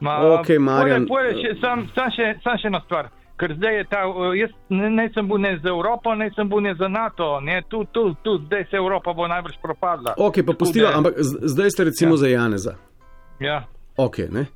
[0.00, 1.06] Ma, Okej, Marjan.
[1.06, 3.08] Pole, pole, še, sam, sam, še, sam še ena stvar.
[3.36, 3.98] Ker zdaj je ta,
[4.34, 7.62] jaz ne, ne sem bil ne za Evropo, ne sem bil ne za NATO, ne,
[7.68, 10.14] tu, tu, tu, zdaj se Evropa bo najbrž propadla.
[10.16, 10.98] Ok, pa pustila, Hude.
[10.98, 12.16] ampak zdaj ste recimo Ja.
[12.16, 12.74] za Janeza.
[13.40, 13.64] Ja,
[13.96, 14.46] Ok, ne?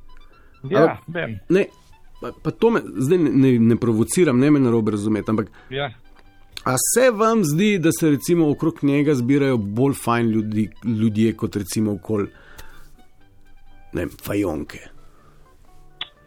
[0.63, 1.65] ja, Ampak- vem, ne
[2.21, 5.91] pa, pa to me zdaj ne, ne, provociram, ne me narobe razumeti, ampak ja.
[6.63, 11.55] a se vam zdi, da se recimo okrog njega zbirajo bolj fajn ljudi, ljudje kot
[11.55, 12.27] recimo okoli
[13.93, 14.79] ne vem, fajonke.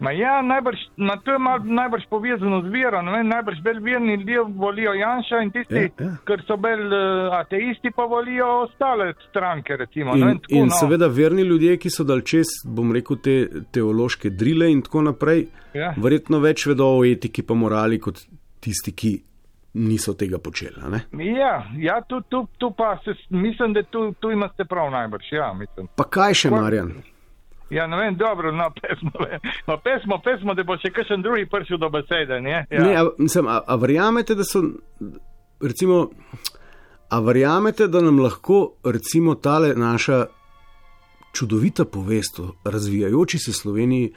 [0.03, 3.03] Ma ja, najbrž, ma to je mal, najbrž povezano z vero.
[3.03, 6.11] ne Najbrž bolj verni ljudje volijo Janša in tisti, Ja, ja.
[6.25, 7.01] ker so bolj uh,
[7.35, 9.77] ateisti, pa volijo ostale stranke.
[9.77, 10.71] Recimo, ne In, tako, in no.
[10.73, 13.37] seveda verni ljudje, ki so dal čez, bom rekel, te
[13.71, 15.95] teološke drile in tako naprej, Ja.
[15.97, 18.19] verjetno več vedo o etiki pa morali kot
[18.61, 19.13] tisti, ki
[19.75, 20.77] niso tega počeli.
[20.79, 21.01] a ne?
[21.25, 25.33] Ja, ja tu, tu, tu pa se, mislim, da tu, tu imate prav najbrž.
[25.33, 25.89] Ja, mislim.
[25.97, 26.93] Pa kaj še, Marjan?
[27.73, 29.11] Ja, ne vem, dobro, no, pesmo,
[29.67, 32.41] no, pesmo, pesmo, da bo še kakšen drugi prišel do besede.
[32.45, 32.83] Ne, ja.
[32.85, 34.61] Ne, a, mislim, a, a verjamete, da so,
[35.63, 36.03] recimo,
[37.09, 40.27] a verjamete, da nam lahko, recimo, tale naša
[41.33, 44.13] čudovita povest o razvijajoči se Sloveniji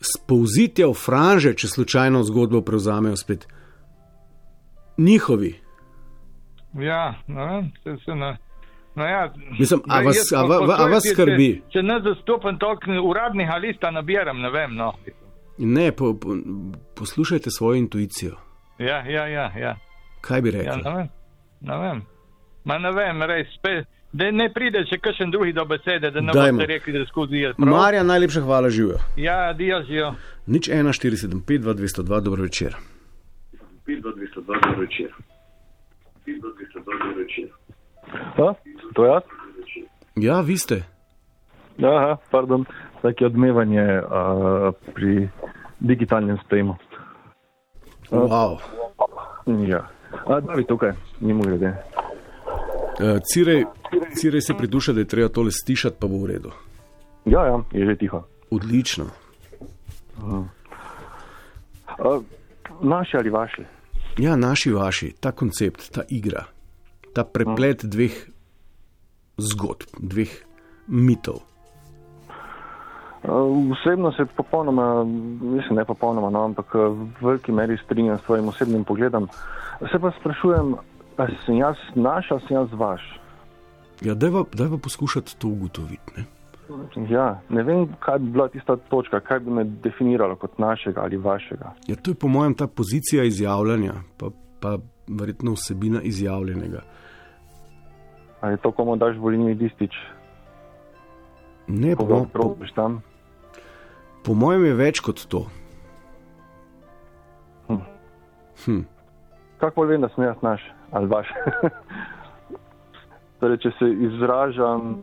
[0.00, 3.44] spovzitja v franže, če slučajno zgodbo prevzamejo spet
[4.98, 5.52] njihovi.
[6.74, 8.36] ja ne vem, se, se ne.
[8.94, 11.62] No ja, Mislim, a vas- jaz a va- va- a vas skrbi?
[11.64, 14.74] Če, če ne zastopam toliko uradnih lista, nabiram, ne vem.
[14.76, 14.92] No.
[15.58, 16.36] Ne, po, po,
[16.94, 18.36] poslušajte svojo intuicijo.
[18.78, 19.52] Ja, ja, ja.
[19.58, 19.76] ja.
[20.20, 20.82] Kaj bi ja rekli?
[20.84, 21.08] ne vem.
[21.60, 22.02] Ne vem.
[22.64, 26.32] Ma ne vem, res, spet, da ne pride še kakšen drugi do besede, da ne
[26.32, 26.58] Dajmo.
[26.58, 27.54] boste rekli, da skozi je.
[27.54, 27.68] prav?
[27.68, 28.98] Marja, najlepša hvala, živijo.
[29.16, 30.14] Ja, diažijo.
[30.46, 32.76] Nič 1, 475, 2, 202, dobro večer.
[38.38, 38.54] A,
[38.92, 39.22] to jaz?
[40.16, 40.82] Ja, vi ste.
[41.82, 42.64] Aha, pardon,
[43.02, 45.28] tako je odmevanje uh, pri
[45.80, 46.76] digitalnem sprejemu.
[48.10, 48.58] Wow.
[49.66, 49.88] Ja.
[50.26, 51.72] A, David, tukaj, mimo grede.
[53.00, 53.64] Uh, Cirej,
[54.14, 56.52] Cirej se priduša, da je treba tole stišati, pa bo v redu.
[57.24, 58.22] Ja, ja, je že tiho.
[58.50, 59.04] Odlično.
[60.22, 60.44] Uh,
[62.80, 63.62] naši ali vaši?
[64.18, 66.44] Ja, naši, vaši, ta koncept, ta igra,
[67.14, 68.12] ta preplet dveh
[69.50, 70.30] zgodb, dveh
[70.86, 71.42] mitov.
[73.22, 76.80] Uh, osebno se popolnoma, mislim, ne popolnoma, no, ampak uh,
[77.20, 79.28] v veliki meri strinjam s svojim osebnim pogledom.
[79.92, 80.74] Se pa sprašujem,
[81.16, 83.02] ali sem jaz naš ali sem jaz vaš?
[84.02, 86.12] Ja, dajva, dajva poskušati to ugotoviti.
[86.16, 86.24] Ne?
[87.10, 91.16] Ja, ne vem, kaj bi bila tista točka, kaj bi me definiralo kot našega ali
[91.16, 91.72] vašega.
[91.86, 94.78] Ja, to je po mojem ta pozicija izjavljanja, pa, pa
[95.08, 96.80] verjetno vsebina izjavljenega.
[98.42, 99.94] Ali je to, komu daš volilni listič,
[101.66, 103.00] Ne, koga po, po, tam?
[104.22, 105.46] po mojem je več kot to.
[107.68, 107.82] Hm.
[108.64, 108.82] Hm.
[109.62, 111.30] Kako vem, da sem jaz naš ali vaš?
[113.40, 115.00] torej, če se izražam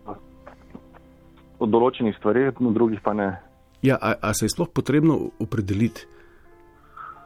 [1.59, 3.33] o določenih stvareh, o drugih pa ne.
[3.83, 6.05] Ja, a, a se je sploh potrebno opredeliti,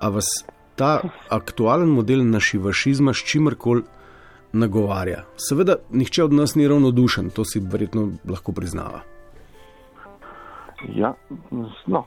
[0.01, 0.29] a vas
[0.77, 1.01] ta
[1.33, 3.83] aktualen model našivašizma s čimerkoli
[4.53, 5.23] nagovarja?
[5.37, 9.01] Seveda, nihče od nas ni ravnodušen, to si verjetno lahko priznava.
[10.95, 11.13] Ja,
[11.85, 12.05] no,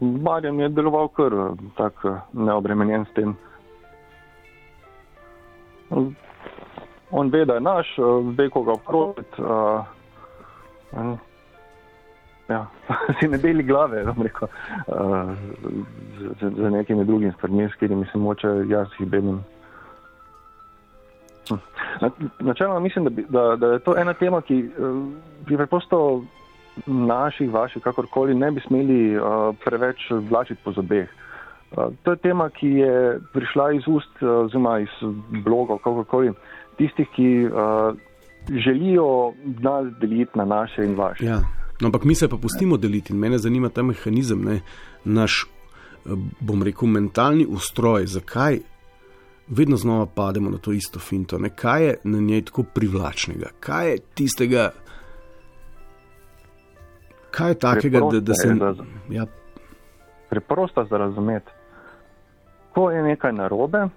[0.00, 1.32] Marjan je deloval kar
[1.76, 3.36] tako neobremenjen s tem.
[7.10, 7.94] On ve, da je naš,
[8.38, 9.42] ve, koga obkrožiti.
[9.42, 11.18] Uh,
[12.48, 12.66] ja,
[13.20, 14.48] si ne deli glave, da rekel,
[14.86, 15.30] uh,
[16.40, 19.44] z, z nekimi drugimi stvarmi, s katerimi se moče jaz jih benim.
[21.48, 21.54] Hm.
[22.00, 25.06] Na- Načeloma mislim, da, bi, da, da je to ena tema, ki uh,
[25.48, 26.24] bi preprosto
[26.86, 29.22] naših, vaših, kakorkoli, ne bi smeli uh,
[29.64, 31.08] preveč vlačiti po zobeh.
[31.72, 34.92] Uh, to je tema, ki je prišla iz ust, uh, oziroma iz
[35.44, 36.32] blogov, kakorkoli,
[36.76, 37.96] tistih, ki uh,
[38.48, 41.24] želijo nas deliti na naše in vaše.
[41.24, 41.40] Ja.
[41.80, 44.60] No, ampak mi se pa pustimo deliti in mene zanima ta mehanizem, ne?
[45.04, 48.58] naš, eh, bom rekel, mentalni ustroj, zakaj
[49.48, 51.48] vedno znova pademo na to isto finto, ne?
[51.48, 54.70] kaj je na njej tako privlačnega, kaj je tistega,
[57.30, 58.48] kaj je takega, da, da se.
[58.48, 58.56] Je,
[59.16, 59.26] Ja,
[60.30, 61.50] Preprosto za razumeti.
[62.74, 63.88] Ko je nekaj narobe,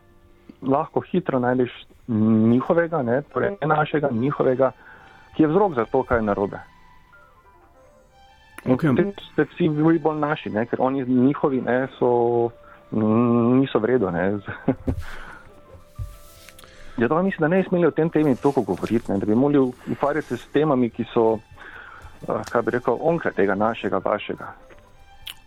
[0.62, 1.72] lahko hitro najdeš
[2.08, 4.72] njihovega, ne, torej ne našega, njihovega,
[5.36, 6.60] ki je vzrok za to, kaj je narobe.
[8.66, 8.92] Okay.
[8.92, 12.50] potem ste vsi bili bolj naši, ne, ker oni njihovi ne, so,
[12.92, 14.12] niso vredo.
[17.00, 19.72] Zato mislim, da ne bi smeli o tem temi toliko govoriti, ne, da bi morali
[19.92, 21.40] ukvarjati se s temami, ki so,
[22.28, 24.54] eh, kaj bi rekel, onkraj tega našega, vašega.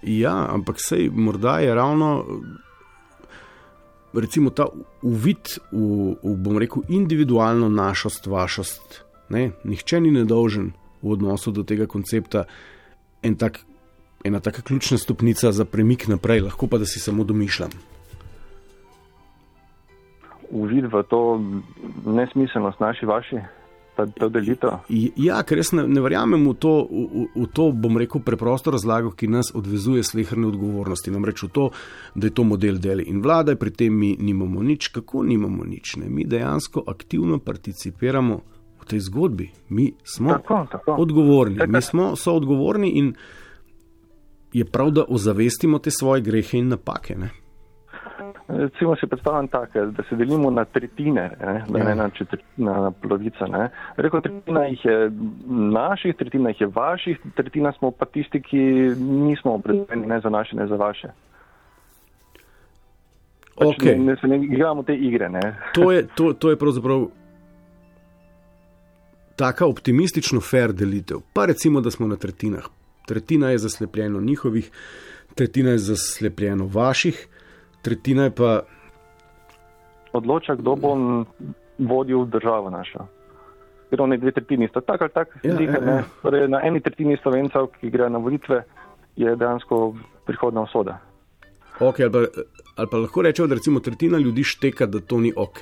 [0.03, 2.25] ja, ampak sej morda je ravno.
[4.13, 4.67] Recimo ta
[5.03, 9.05] uvid v, v, bom rekel, individualno našost, vašost.
[9.29, 9.51] Ne?
[9.65, 12.45] Nihče ni nedolžen v odnosu do tega koncepta,
[13.23, 13.63] en tak,
[14.25, 17.71] ena taka ključna stopnica za premik naprej, lahko pa da si samo domišljam.
[20.53, 21.41] Uvid v to
[22.07, 23.41] nesmiselnost naši vaši.
[23.97, 24.71] ta, ta delitev.
[25.21, 29.13] Ja, ker jaz ne, ne verjamem v to, v, v to, bom rekel, preprosto razlago,
[29.13, 31.13] ki nas odvezuje slehrne odgovornosti.
[31.13, 31.65] Namreč v to,
[32.15, 35.97] da je to model deli in vlada, pri tem mi nimamo nič, kako nimamo nič.
[36.01, 36.09] Ne?
[36.09, 38.41] Mi dejansko aktivno participiramo
[38.81, 39.51] v tej zgodbi.
[39.69, 40.97] Mi smo Tako, tako.
[40.99, 43.13] odgovorni, mi smo soodgovorni in
[44.53, 47.17] je prav, da ozavestimo te svoje grehe in napake.
[47.17, 47.31] Ne?
[48.49, 51.85] Recimo si predstavljam tako, da se delimo na tretjine, ne, da Ja.
[51.85, 53.47] ne na četrtina, na polovico.
[53.47, 53.69] Ne.
[53.97, 55.11] Rekel, tretjina jih je
[55.73, 58.59] naših, tretjina jih je vaših, tretjina smo pa tisti, ki
[58.99, 61.09] nismo opredeljeni ne za naše, ne za vaše.
[63.57, 63.99] Pač Okej.
[63.99, 65.29] ne, ne, ne igramo te igre.
[65.29, 65.41] Ne.
[65.75, 67.07] To je, to, to je pravzaprav
[69.37, 71.19] taka optimistično fair delitev.
[71.33, 72.65] Pa recimo, da smo na tretjinah.
[73.07, 74.71] Tretjina je zaslepljeno njihovih,
[75.35, 77.29] tretjina je zaslepljeno vaših,
[77.83, 78.61] tretjina je pa.
[80.13, 81.25] Odloča, kdo bo n-
[81.81, 83.07] vodil državo našo.
[83.91, 86.05] Ker oni dve tretjini sta tako ali tako Ja, slika, ja, ja.
[86.23, 88.63] Torej, na eni tretjini slovencev, ki gre na volitve,
[89.17, 89.95] je dejansko
[90.27, 90.99] prihodna usoda.
[91.81, 92.19] Okay, ali, pa,
[92.77, 95.61] ali pa lahko rečemo, da recimo tretjina ljudi šteka, da to ni ok.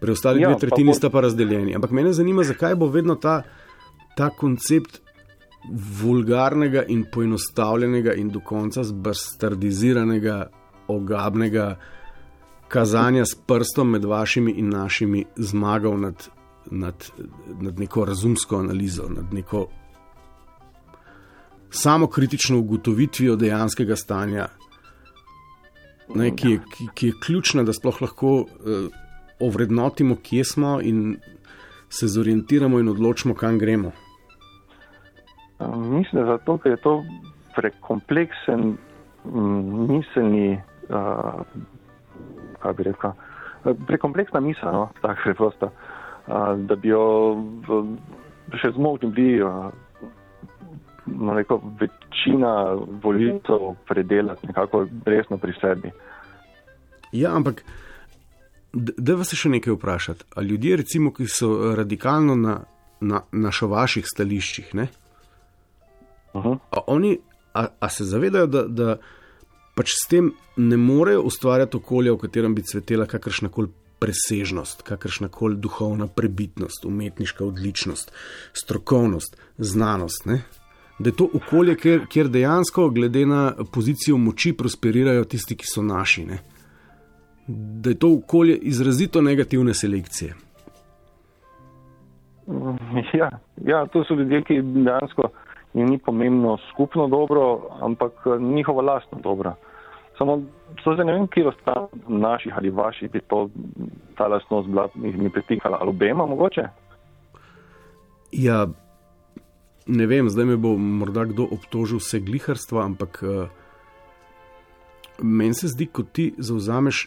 [0.00, 1.74] Preostali Ja, dve pa tretjini bo- sta pa razdeljeni.
[1.74, 3.42] Ampak mene zanima, zakaj bo vedno ta,
[4.16, 5.00] ta koncept
[5.94, 10.46] vulgarnega in poenostavljenega in do konca zbastardiziranega,
[10.96, 11.76] ogabnega
[12.68, 16.28] kazanja s prstom med vašimi in našimi zmagal nad,
[16.70, 17.10] nad,
[17.60, 19.66] nad neko razumsko analizo, nad neko
[21.70, 24.48] samo kritično ugotovitvijo dejanskega stanja,
[26.14, 28.46] ne, ki, je, ki, ki je ključna, da sploh lahko uh,
[29.40, 31.16] ovrednotimo, kje smo in
[31.88, 33.92] se zorientiramo in odločimo, kam gremo.
[35.76, 37.04] Mislim, da zato, ker je to
[37.56, 38.76] prekompleksen
[39.88, 41.42] miselni, uh,
[42.62, 43.12] kaj bi rekel,
[43.64, 47.04] uh, prekompleksna misel, no, tako preprosto, uh, da bi jo
[48.60, 49.70] še zmogli bili, uh,
[51.06, 55.92] no, rekel, večina volitev predelati nekako resno pri sebi.
[57.12, 57.64] Ja, ampak
[58.72, 60.28] da vas še nekaj vprašati.
[60.36, 62.60] A ljudje, recimo, ki so radikalno na,
[63.00, 64.88] na, na šovaših stališčih, ne?
[66.32, 66.58] Uh -huh.
[66.70, 67.18] A oni,
[67.54, 68.96] a, a se zavedajo, da, da
[69.80, 75.30] pač s tem ne morejo ustvarjati okolja, v katerem bi cvetela kakršna koli presežnost, kakršna
[75.32, 78.12] koli duhovna prebitnost, umetniška odličnost,
[78.52, 80.26] strokovnost, znanost.
[80.28, 80.42] Ne?
[80.98, 85.84] Da je to okolje, kjer, kjer dejansko, glede na pozicijo moči, prosperirajo tisti, ki so
[85.84, 86.26] naši.
[86.28, 86.42] Ne?
[87.48, 90.34] Da je to okolje izrazito negativne selekcije.
[93.14, 93.30] Ja,
[93.64, 95.30] ja, to so ljudje, ki dejansko
[95.74, 99.54] ni pomembno skupno dobro, ampak njihovo lastno dobro.
[100.20, 100.42] Samo
[100.84, 103.48] so zdaj ne vem, kje ostane naših ali vaših, bi to
[104.16, 106.66] ta lastnost bila, jih mi pretikala, ali obema mogoče?
[108.32, 108.66] Ja,
[109.86, 113.48] ne vem, zdaj me bo morda kdo obtožil vse gliharstva, ampak uh,
[115.22, 117.06] meni se zdi, kot ti zauzameš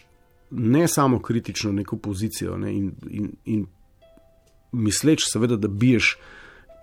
[0.50, 3.66] ne samo kritično neko pozicijo ne, in, in, in
[4.72, 6.16] misleč, seveda, da biješ,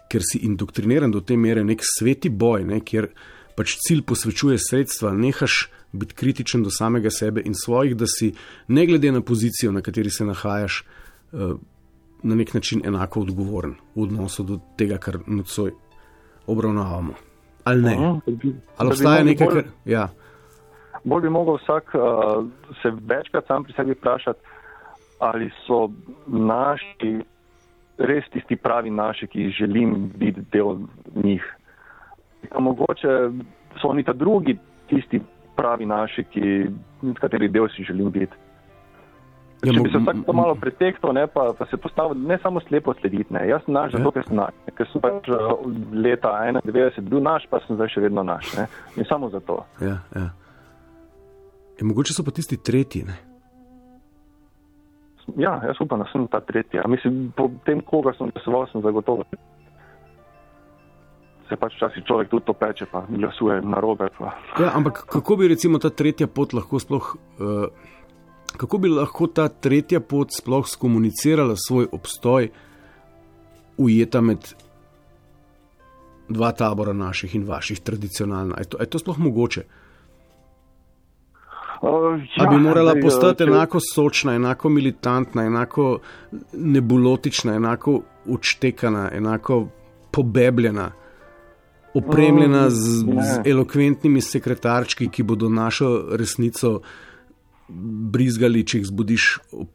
[0.08, 3.12] ker si indoktriniran do te mere, nek sveti boj, ne, kjer
[3.60, 8.34] pač cilj posvečuje sredstva, nehaš biti kritičen do samega sebe in svojih, da si
[8.68, 10.86] ne glede na pozicijo, na kateri se nahajaš.
[11.32, 11.60] Uh,
[12.24, 15.72] Na nek način enako odgovoren v odnosu do tega, kar nocoj
[16.48, 17.14] obravnavamo.
[17.64, 17.96] Ali ne?
[17.96, 19.64] Mhm, bi- da Ali obstaja nekaj, kar.
[19.86, 20.10] Ja.
[21.04, 22.46] Bolj bi mogel vsak uh,
[22.82, 24.40] se večkrat sam pri sebi vprašati,
[25.20, 25.90] ali so
[26.28, 27.24] naši
[27.98, 30.78] res tisti pravi naši, ki želim biti del
[31.24, 31.44] njih.
[32.52, 33.10] A mogoče
[33.82, 34.58] so oni ta drugi
[34.90, 35.22] tisti
[35.62, 36.56] pravi naši, ki,
[37.22, 38.48] kateri del si želim biti.
[39.62, 40.56] Ja, Če bi se vsak to malo
[41.14, 43.30] ne, pa, pa se postavil ne samo slepo slediti.
[43.34, 43.46] Ne.
[43.48, 44.56] Jaz sem naš, zato ker sem naš.
[44.66, 45.52] ne, Ker sem pač uh,
[45.94, 46.32] leta
[46.66, 48.56] 91 bil naš, pa sem zdaj še vedno naš.
[48.58, 48.66] Ne.
[48.98, 49.60] In samo zato.
[49.78, 50.32] Ja, ja.
[51.78, 53.04] E, mogoče so pa tisti tretji.
[53.06, 53.20] Ne?
[55.38, 56.82] Ja, jaz upam, da sem ta tretji.
[56.90, 59.30] Mislim, po tem, koga sem glasoval, sem zagotovo.
[61.52, 64.08] Se pač včasih človek tudi to peče, pa glasuje na robe.
[64.16, 64.32] Pa.
[64.56, 67.16] Ja, ampak kako bi recimo ta tretja pot lahko sploh.
[67.38, 67.68] Uh,
[68.52, 72.50] Kako bi lahko ta tretja pot sploh skomunicirala svoj obstoj,
[73.78, 74.44] ujeta med
[76.30, 78.56] dva tabora naših in vaših, tradicionalno?
[78.58, 79.64] Je to, je to sploh mogoče?
[81.82, 86.00] Uh, Ja, bi morala zdaj, postati eh, če- enako sočna, enako militantna, enako
[86.54, 89.68] nebulotična, enako odštekana, enako
[90.12, 90.92] pobebljena,
[91.94, 93.24] opremljena z, ne.
[93.24, 96.80] z elokventnimi sekretarčki, ki bodo našo resnico
[98.12, 99.70] brizgali, če jih zbudiš ob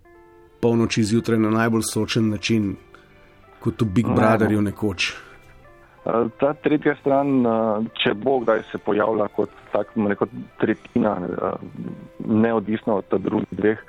[0.60, 2.76] polnoči zjutraj na najbolj sočen način.
[3.60, 5.16] kot v Big Brotherju nekoč.
[6.06, 10.28] Uh, ta tretja stran, uh, če bo kdaj se pojavila kot tak, rekel,
[10.60, 11.56] tretjina, uh,
[12.22, 13.82] neodvisno od drugih dveh,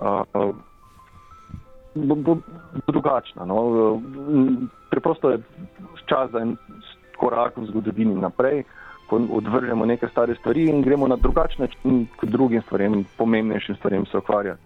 [0.00, 0.54] uh,
[1.94, 2.38] bo, bo
[2.88, 3.44] drugačna.
[3.44, 4.00] No?
[4.90, 5.42] Preprosto je
[6.08, 6.56] čas za en
[7.20, 8.64] korak v zgodovini naprej,
[9.10, 14.06] ko odvržemo neke stare stvari in gremo na drugačen način k drugim stvarem, pomembnejšim stvarem
[14.06, 14.62] se ukvarjati.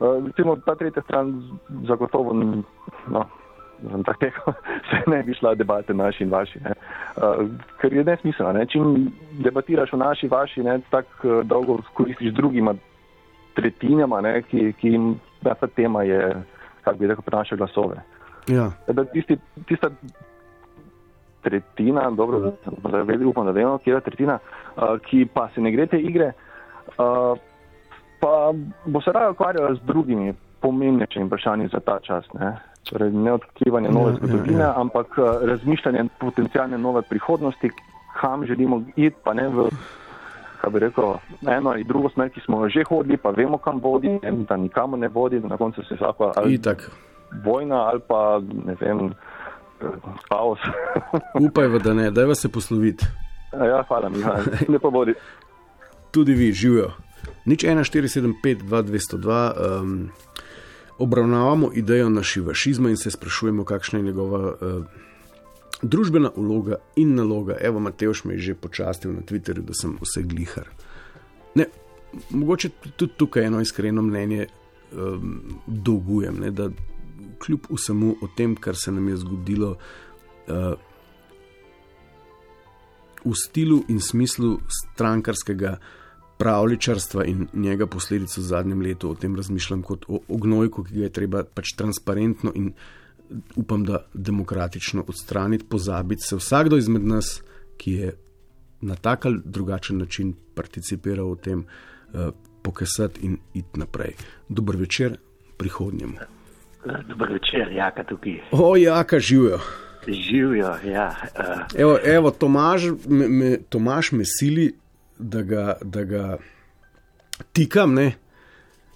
[0.00, 1.42] Uh, recimo, ta tretja stran
[1.88, 2.34] zagotovo.
[3.08, 3.24] No,
[4.04, 4.52] tako
[4.90, 6.60] se ne bi šla debate naši in vaši.
[6.64, 6.74] Ne.
[7.16, 7.48] Uh,
[7.80, 8.66] ker je nesmiselno, ne.
[8.66, 12.74] čim debatiraš o naši, vaši, ne, tako uh, dolgo koristiš drugima
[13.54, 16.42] tretjinama, ne, ki, ki jim ta tema je,
[16.84, 18.02] kako bi rekel, prenaša glasove.
[18.48, 18.70] Ja.
[18.86, 19.36] Da, tisti,
[19.66, 19.90] tista
[21.42, 22.52] tretjina, dobro,
[22.90, 24.38] da vedeti, upam, da vemo, kje je tretjina,
[24.76, 26.32] uh, ki pa se ne gre te igre,
[26.98, 27.38] uh,
[28.20, 28.52] pa
[28.84, 32.24] bo se raje ukvarjala z drugimi pomembnejšimi vprašanji za ta čas.
[32.34, 32.56] Ne
[32.90, 34.74] torej ne odkrivanje nove Ja, zgodovine, ja, ja.
[34.76, 37.70] ampak eh, razmišljanje potencijalne nove prihodnosti,
[38.20, 39.68] kam želimo iti, pa ne v,
[40.60, 41.14] kaj bi rekel,
[41.46, 44.18] eno ali drugo smer, ki smo že hodili, pa vemo, kam vodi,
[44.48, 46.90] da nikamor ne vodi, da na koncu se vsako ali Itak.
[47.44, 49.14] vojna ali pa ne vem,
[50.28, 50.58] kaos.
[51.48, 53.06] Upaj, da ne, daj se posloviti.
[53.52, 54.18] ja, hvala mi,
[54.72, 55.14] ne pa vodi.
[56.10, 56.92] Tudi vi živijo.
[57.44, 59.80] Nič 1475, 2202.
[59.80, 60.10] Um,
[60.98, 64.84] obravnavamo idejo našivašizma in se sprašujemo, kakšna je njegova uh,
[65.82, 67.56] družbena vloga in naloga.
[67.60, 70.68] Evo, Mateoš me je že počastil na Twitterju, da sem vse glihar.
[71.54, 71.66] Ne,
[72.30, 74.46] mogoče tudi tukaj eno iskreno mnenje
[74.92, 76.70] um, dolgujem, ne, da
[77.38, 79.76] kljub vsemu o tem, kar se nam je zgodilo.
[80.48, 80.74] Uh,
[83.24, 85.76] v stilu in smislu strankarskega
[86.38, 91.02] pravličarstva in njega posledic v zadnjem letu o tem razmišljam kot o ognojku, ki ga
[91.08, 92.72] je treba pač transparentno in
[93.56, 97.42] upam, da demokratično odstraniti, pozabiti se vsakdo izmed nas,
[97.76, 98.16] ki je
[98.80, 101.64] na tak ali drugačen način participiral v tem,
[102.14, 102.30] uh,
[102.62, 104.14] pokasati in iti naprej.
[104.48, 105.18] Dober večer
[105.56, 106.37] prihodnjemu.
[107.08, 108.40] Dobro večer, jaka tukaj.
[108.52, 109.60] O, jaka živijo.
[110.06, 111.16] Živijo, ja.
[111.22, 114.72] Uh, Evo, evo Tomaž, me, me, Tomaž me sili,
[115.18, 116.38] da ga, da ga
[117.52, 118.12] tikam, ne?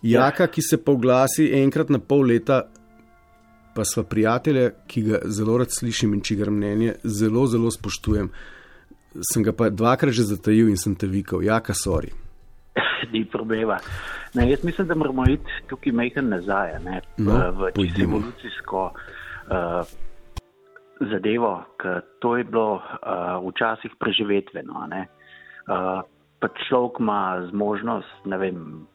[0.03, 2.62] Jaka, ki se pa oglasi enkrat na pol leta,
[3.74, 8.32] pa sva prijatelja, ki ga zelo rad slišim in čigar mnenje zelo, zelo spoštujem.
[9.32, 12.12] Sem ga pa dvakrat že zatajil in sem te vikal, jaka sori.
[13.12, 13.78] Ni problema.
[14.34, 19.82] Ne, jaz mislim, da moramo iti tukaj mehen nazaj, ne, No, v, čisto evolucijsko uh,
[21.11, 24.86] zadevo, ker to je bilo uh, včasih preživetveno.
[24.90, 25.07] ne.
[25.68, 26.03] Uh,
[26.40, 28.86] pa človek ima zmožnost, ne vem,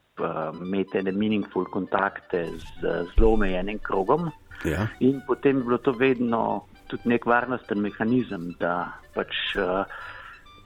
[0.62, 4.32] imeti ene meaningful kontakte z zelo omejenim krogom.
[4.66, 4.88] Ja.
[5.00, 9.86] In potem je bilo to vedno tudi nek varnosten mehanizem, da pač uh,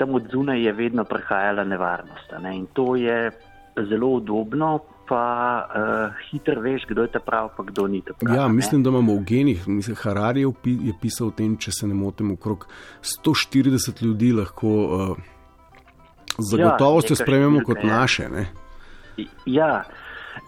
[0.02, 2.34] tam od zunaj je vedno prihajala nevarnost.
[2.42, 2.56] Ne?
[2.58, 3.32] In to je
[3.90, 4.80] zelo udobno,
[5.10, 5.26] pa
[5.62, 8.36] uh, hitro veš, kdo je ta prav, pa kdo ni ta prav.
[8.36, 8.54] Ja, ne.
[8.54, 9.68] mislim, da imamo v genih.
[9.68, 10.54] Mislim, Harari je,
[10.88, 12.66] je pisal o tem, če se ne motim, okrog
[13.28, 15.16] 140 ljudi lahko uh,
[16.40, 17.94] z Ja, gotovostjo neka sprejmemo številka, kot ja.
[17.94, 18.30] naše.
[18.30, 18.46] Ne?
[19.46, 19.72] Ja.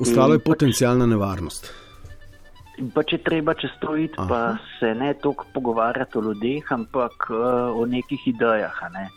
[0.01, 1.69] Ostalo je potencijalna nevarnost.
[1.69, 7.29] Pač, pa če treba čez to iti, pa se ne toliko pogovarjati o ljudeh, ampak
[7.29, 8.87] uh, o nekih idejah.
[8.95, 9.11] Ne?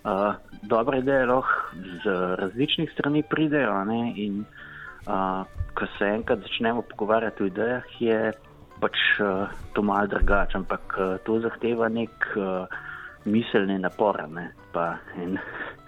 [0.00, 3.84] Uh, dobre ideje lahko z različnih strani pridejo.
[3.84, 4.12] Ne?
[4.16, 4.44] In
[5.06, 5.44] uh,
[5.74, 8.32] ko se enkrat začnemo pogovarjati o idejah, je
[8.80, 12.64] pač uh, to malo drugače, ampak uh, to zahteva nek uh,
[13.24, 14.50] miselni napor, ne?
[14.72, 15.36] pa en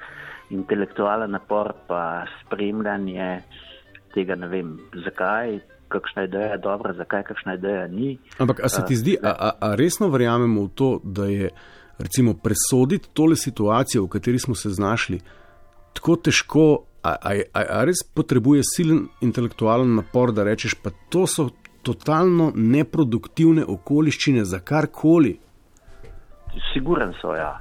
[0.56, 3.40] intelektualen napor, pa spremljanje
[4.12, 5.60] tega, ne vem, zakaj,
[5.92, 8.18] kakšna ideja je dobra, zakaj kakšna ideja ni.
[8.38, 11.48] Ampak a se ti zdi, a, a, a resno verjamemo v to, da je
[11.98, 15.20] recimo presoditi tole situacijo, v kateri smo se znašli,
[15.92, 16.66] tako težko,
[17.02, 21.50] a, a, a, a res potrebuje silen intelektualen napor, da rečeš, pa to so
[21.82, 25.34] totalno neproduktivne okoliščine za karkoli.
[26.72, 27.56] Siguren so, ja.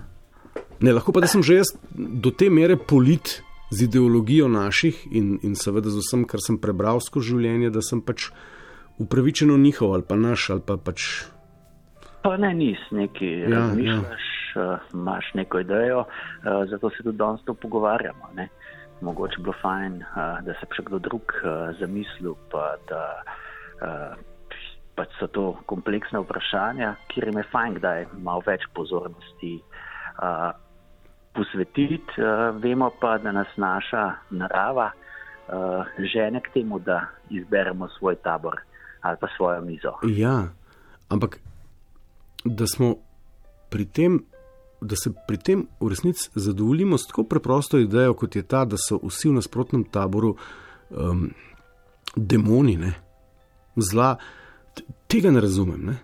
[0.82, 5.38] Ne, lahko pa da sem že jaz do te mere polit z ideologijo naših in,
[5.43, 8.29] in seveda z vsem, kar sem prebral skozi življenje, da sem pač
[9.01, 11.25] upravičeno njihov ali pa naš ali pa pač.
[12.22, 14.78] Pa ne, nis, neki Ja, ja, razmišljaš, ja.
[14.93, 18.30] imaš neko idejo, uh, zato se tudi danes to pogovarjamo.
[18.36, 18.47] Ne?
[19.01, 21.34] Mogoče bi bilo fajn, uh, da se še kdo drug
[21.80, 23.03] zamislil, pa da
[24.95, 29.55] pač so to kompleksne vprašanja, kjer jim je fajn, da je malo več pozornosti
[31.34, 32.22] posvetiti.
[32.61, 34.91] Vemo pa, da nas naša narava
[35.97, 38.61] žene k temu, da izberemo svoj tabor
[39.01, 39.95] ali pa svojo mizo.
[40.05, 40.53] Ja,
[41.09, 41.39] ampak
[42.46, 42.96] da smo
[43.70, 44.20] pri tem,
[44.82, 48.78] da se pri tem v resnici zadovoljimo s tako preprosto idejo, kot je ta, da
[48.78, 50.36] so vsi v nasprotnem taboru
[50.89, 51.30] um,
[52.16, 52.94] demoni, ne?
[53.76, 54.16] zla.
[55.08, 55.86] Tega ne razumem.
[55.86, 55.98] Ne?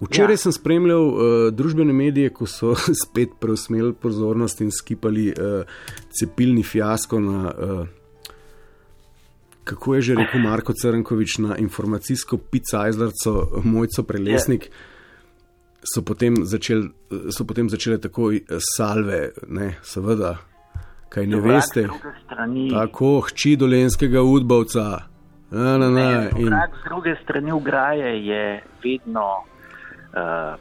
[0.00, 0.42] Včeraj ja.
[0.44, 1.20] sem spremljal uh,
[1.54, 5.78] družbene medije, ko so spet preusmerili pozornost in skipali uh,
[6.14, 7.86] cepilni fiasko na, uh,
[9.68, 14.70] kako je že rekel Marko Crnkovič, na informacijsko pizzajzlarco Mojco Prelesnik.
[15.84, 16.90] So potem, začel,
[17.30, 18.32] so potem začele tako
[18.76, 20.38] salve, ne, seveda,
[21.08, 21.84] kaj ne Vrag veste.
[22.72, 25.06] Tako, hči dolenskega udbovca.
[25.50, 28.42] Na, na, na, Ne, in, z druge strani ograje je
[28.84, 29.28] vedno
[30.12, 30.58] uh,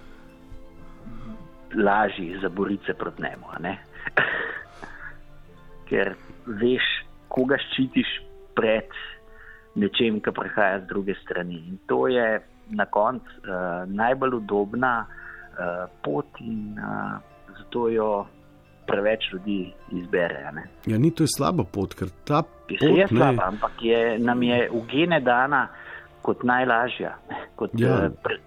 [1.75, 3.47] lažji za borice proti njemu.
[3.59, 3.73] ne?
[5.89, 6.85] Ker veš,
[7.27, 8.26] koga ščitiš
[8.57, 8.89] pred
[9.77, 11.61] nečem, kar prihaja z druge strani.
[11.67, 12.25] In to je
[12.73, 17.19] na koncu uh, najbolj udobna uh, pot, in uh,
[17.59, 18.09] zato jo
[18.87, 19.59] preveč ljudi
[19.91, 20.41] izbere.
[20.53, 20.63] ne.
[20.85, 23.07] ja, ni to slaba pot, ker ta Pot, je pot ne.
[23.07, 25.67] slaba, ampak je, nam je v gene dana
[26.21, 27.13] kot najlažja.
[27.55, 28.05] Kot, Ja.
[28.05, 28.39] eh, pre...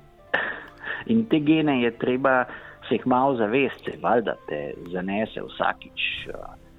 [1.07, 2.45] In te gene je treba
[2.89, 4.59] se jih malo zavesti, valjda te
[4.93, 6.35] zanese vsakič, eh,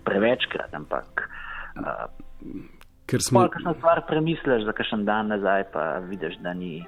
[0.06, 1.30] prevečkrat, ampak.
[1.78, 2.10] Uh,
[3.12, 6.80] Ker smo, Sploh, kakšno stvar premisliš za kakšen dan nazaj, pa vidiš, da ni,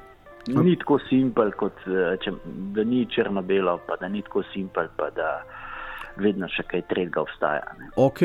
[0.47, 2.31] ni tako simpel, kot eh, če,
[2.75, 5.33] da ni črno-belo, pa da ni tako simpel, pa da
[6.21, 7.73] vedno še kaj tretjega obstaja.
[7.79, 7.89] Ne.
[7.99, 8.21] ok,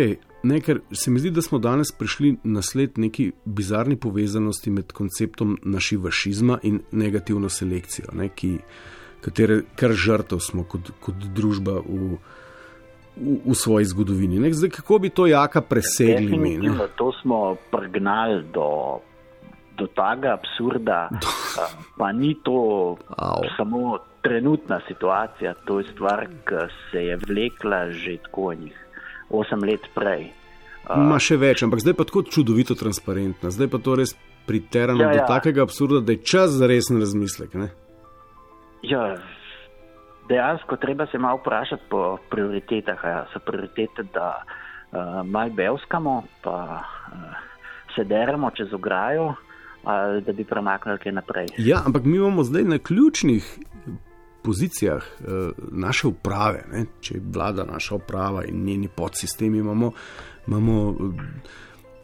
[0.47, 4.93] ne, ker se mi zdi, da smo danes prišli na sled neki bizarni povezanosti med
[4.95, 8.59] konceptom našivašizma in negativno selekcijo, ne, ki,
[9.25, 12.19] katere kar žrtev smo kot, kot družba v,
[13.21, 14.39] v, v svoji zgodovini.
[14.39, 14.53] Ne.
[14.53, 16.59] Zdaj, kako bi to jaka presegli mi?
[16.97, 19.01] To smo pregnali do,
[19.79, 21.67] do tega absurda, a,
[21.99, 23.43] pa ni to Au.
[23.57, 28.77] samo trenutna situacija, to je stvar, ki se je vlekla že tako enih
[29.31, 30.33] 8 let prej.
[30.89, 34.15] A, Ma še več, ampak zdaj pa tako čudovito transparentna, zdaj pa to res
[34.49, 35.13] priterano ja.
[35.13, 35.21] ja.
[35.21, 37.55] do takega absurda, da je čas za resen razmislek.
[37.55, 37.69] Ne?
[38.83, 39.19] Ja,
[40.29, 43.05] dejansko treba se malo vprašati po prioritetah.
[43.05, 43.27] a Ja.
[43.33, 44.43] So prioritete, da
[44.93, 47.19] uh, malo belskamo, pa uh,
[47.97, 49.35] se deremo čez ograjo,
[49.85, 51.47] ali da bi premaknili kaj naprej.
[51.59, 53.59] Ja, ampak mi imamo zdaj na ključnih
[54.43, 55.25] pozicijah eh,
[55.71, 56.85] naše uprave, ne?
[57.01, 59.93] če vlada naša uprava in njeni podsistemi, imamo,
[60.47, 61.23] imamo eh,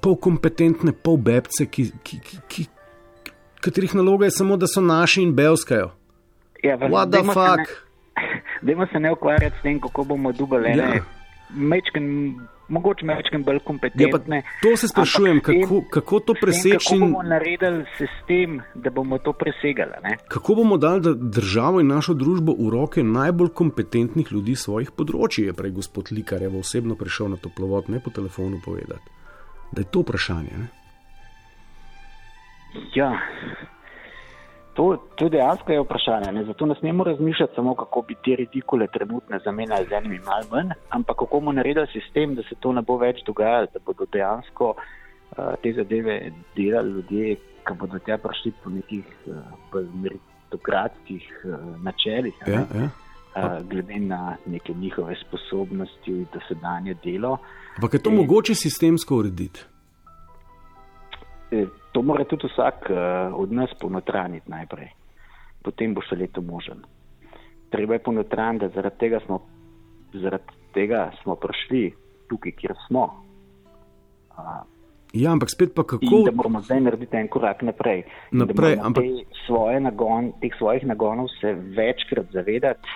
[0.01, 2.67] polkompetentne, polbebce, ki, ki, ki, ki,
[3.65, 5.91] katerih naloga je samo, da so naši in belskajo.
[6.63, 7.73] Ja, What the se ne- fuck?
[8.63, 10.93] Dajmo se ne ukvarjati s tem, kako bomo dubali Ja.
[11.51, 12.35] mečken,
[12.69, 14.43] mogoče mečken bolj Ja, kompetentne.
[14.63, 19.33] to se sprašujem, tem- kako, kako to preseči Kako bomo naredili sistem, da bomo to
[19.33, 19.93] presegali?
[20.03, 20.17] Ne?
[20.29, 25.45] kako bomo dali da- državo in našo družbo v roke najbolj kompetentnih ljudi svojih področji,
[25.45, 29.11] je prej gospod Likarjev osebno prišel na toplovod, ne po telefonu povedati.
[29.73, 30.51] Da je to vprašanje.
[30.53, 30.67] Ne?
[32.95, 33.13] Ja,
[34.75, 36.33] to, to dejansko je vprašanje.
[36.33, 36.45] Ne?
[36.45, 40.69] Zato ne smemo razmišljati samo, kako bi te ridikule trenutne zamenjali z enimi malo manj,
[40.89, 44.75] ampak kako bomo naredili sistem, da se to ne bo več dogajalo, da bodo dejansko
[44.75, 49.35] uh, te zadeve delali ljudje, ki bodo tja prišli po nekih uh,
[50.03, 52.35] meritokratskih uh, načelih.
[52.47, 52.53] ne.
[52.53, 52.89] Ja, ja.
[53.35, 57.39] Uh, glede na neke njihove sposobnosti in dosedanje delo.
[57.77, 59.65] Ampak je to In- mogoče sistemsko urediti?
[61.51, 62.97] Eh, To mora tudi vsak uh,
[63.33, 64.91] od nas ponotraniti najprej,
[65.63, 66.83] potem bo še leto možen.
[67.71, 69.39] Treba je ponotraniti, da zaradi tega smo,
[70.13, 71.95] zaradi tega smo prišli
[72.29, 73.07] tukaj, kjer smo.
[74.35, 74.67] Uh,
[75.15, 76.23] Ja, ampak spet pa in kako.
[76.27, 78.03] da moramo zdaj narediti en korak naprej.
[78.33, 82.89] In Naprej, ampak- te svoje nagon, teh svojih nagonov se večkrat zavedati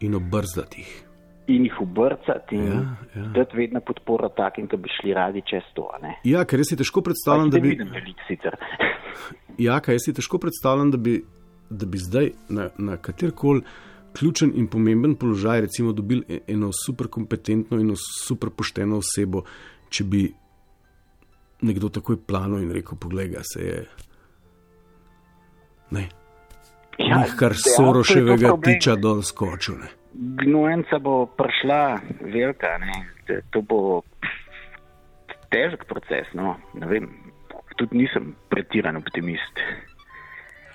[0.00, 1.03] In obrzdati jih.
[1.46, 2.80] In jih obrcati in Ja,
[3.14, 3.22] ja.
[3.34, 5.88] dati vedno podporo takim, ki bi šli radi čez to.
[6.02, 6.14] Ne?
[6.24, 7.68] Ja, ker jaz si težko predstavljam, jih da bi.
[7.68, 8.56] vidim veliko sicer.
[9.58, 11.20] Ja, kaj jaz si težko predstavljam, da bi,
[11.70, 13.62] da bi zdaj na, na katerkoli
[14.12, 19.44] ključen in pomemben položaj, recimo, dobili e- eno super kompetentno in super pošteno osebo,
[19.88, 20.24] če bi
[21.62, 23.84] nekdo takoj plano in rekel: Poglej, ga se je.
[25.90, 26.08] Ne,
[26.98, 29.74] Ja, Njih kar Soroševega tiča dol skočil.
[29.74, 29.88] Ne.
[30.14, 32.94] Gnojenca bo prišla velika, ne?
[33.50, 33.80] To bo
[35.50, 36.30] težek proces.
[36.34, 36.56] No?
[37.74, 39.58] Tudi nisem pretiran optimist.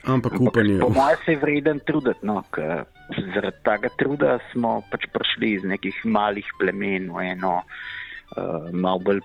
[0.04, 0.80] Ampak upanje.
[0.80, 2.44] Po mojem se je vreden truditi, no?
[2.52, 2.86] ker
[3.34, 9.22] zaradi tega truda smo pač prišli iz nekih malih plemen v eno uh, malo bolj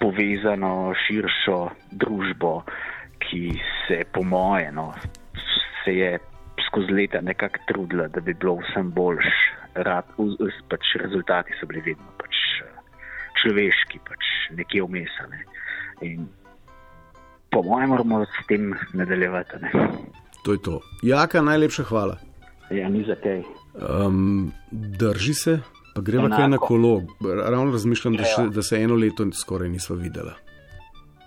[0.00, 1.58] povezano, širšo
[1.92, 2.62] družbo,
[3.20, 3.52] ki
[3.84, 4.88] se, po moje, no,
[5.84, 6.12] se je
[6.70, 9.26] skozi leta nekako trudila, da bi bilo vsem boljš.
[9.74, 12.70] Rad, v, v, pač rezultati so bili vedno pač eh,
[13.38, 14.24] človeški, pač
[14.56, 15.44] nekje umesane.
[16.02, 16.24] In
[17.50, 19.60] po mojem, moramo s tem nadaljevati.
[19.62, 19.70] Ne?
[20.44, 20.80] To je to.
[21.02, 22.16] Jaka, najlepša hvala.
[22.70, 23.42] Ja, ni za kaj.
[23.76, 25.58] Um, drži se,
[25.94, 26.40] pa greva Enako.
[26.40, 26.92] kaj na kolo.
[27.46, 28.28] Ravno razmišljam, da, Ja.
[28.28, 30.34] še, da se eno leto skoraj nisva videla.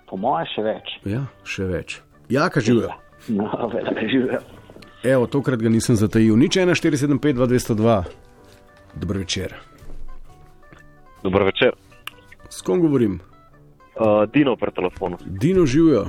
[0.08, 0.92] Po mojem, še več.
[1.04, 2.00] Ja, še več.
[2.28, 2.92] Jaka živijo.
[3.28, 4.40] No, velika živijo.
[5.04, 6.36] Evo, tokrat ga nisem zatajil.
[6.36, 8.04] Nič 1, 475, 202.
[8.94, 9.54] Dobro večer.
[11.22, 11.72] Dobro večer.
[12.48, 13.20] S kom govorim?
[13.94, 15.18] Uh, Dino pri telefonu.
[15.26, 16.06] Dino živijo.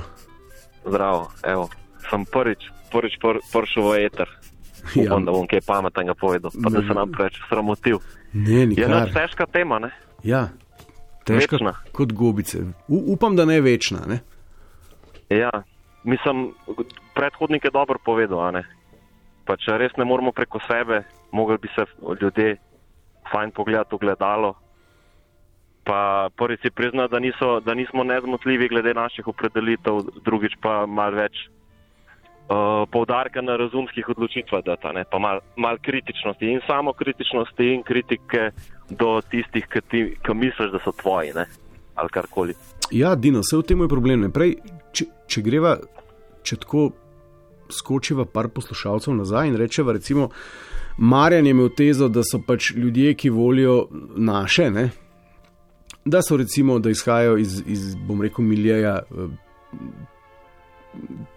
[0.86, 1.68] Zdravo, evo.
[2.10, 2.58] Sem prvič,
[2.92, 4.28] prvič pr, prišel v eter.
[4.94, 5.10] Ja.
[5.10, 7.98] Upam, da bom kaj pametnega povedal, pa da se nam preveč sramotil.
[8.32, 8.84] Ne, Je nikar.
[8.84, 9.90] ena težka tema, ne?
[10.22, 10.48] Ja,
[11.26, 11.72] težka Večna.
[11.92, 12.62] kot gobice.
[12.86, 14.06] U, upam, da ne večna.
[14.06, 14.20] Ne?
[15.28, 15.50] Ja,
[16.04, 16.54] mislim,
[17.14, 18.38] predhodnik je dobro povedal,
[19.46, 21.84] Pa če res ne moramo preko sebe, mogli bi se
[22.20, 22.56] ljudje
[23.32, 24.54] fajn pogledati v gledalo.
[25.86, 31.14] Pa prvič si priznati, da, niso, da nismo nezmotljivi glede naših opredelitev, drugič pa mal
[31.14, 37.70] več uh, poudarka na razumskih odločitvah, data, ne, pa mal, mal kritičnosti in samo kritičnosti
[37.74, 38.50] in kritike
[38.90, 41.46] do tistih, ki ti- ki misliš, da so tvoji, ne,
[41.94, 42.54] ali karkoli.
[42.90, 44.26] Ja, Dino, vse v tem je problem.
[44.32, 44.56] Prej,
[44.92, 45.76] če, če greva,
[46.42, 46.90] če tako
[47.70, 50.28] skočiva par poslušalcev nazaj in rečeva, recimo,
[50.98, 54.90] Marjan je imel tezo, da so pač ljudje, ki volijo naše, ne,
[56.04, 59.28] da so recimo, da izhajajo iz, iz bom rekel, miljeja, eh,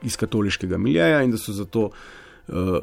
[0.04, 1.90] iz katoliškega miljeja in da so zato.
[2.48, 2.80] Uh,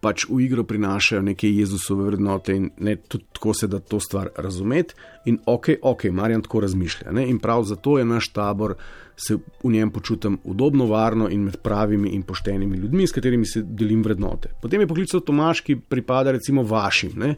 [0.00, 4.28] Pač v igro prinašajo neke Jezusove vrednote, in ne, tudi tako se da to stvar
[4.36, 4.94] razumeti.
[5.26, 7.12] In ok, ok, Marjan tako razmišlja.
[7.12, 7.26] Ne?
[7.30, 8.76] In prav zato je naš tabor,
[9.18, 13.62] se v njem počutim udobno, varno in med pravimi in poštenimi ljudmi, s katerimi se
[13.62, 14.54] delim vrednote.
[14.62, 17.18] Potem je poklical Tomaš, ki pripada recimo vašim.
[17.18, 17.34] Ne?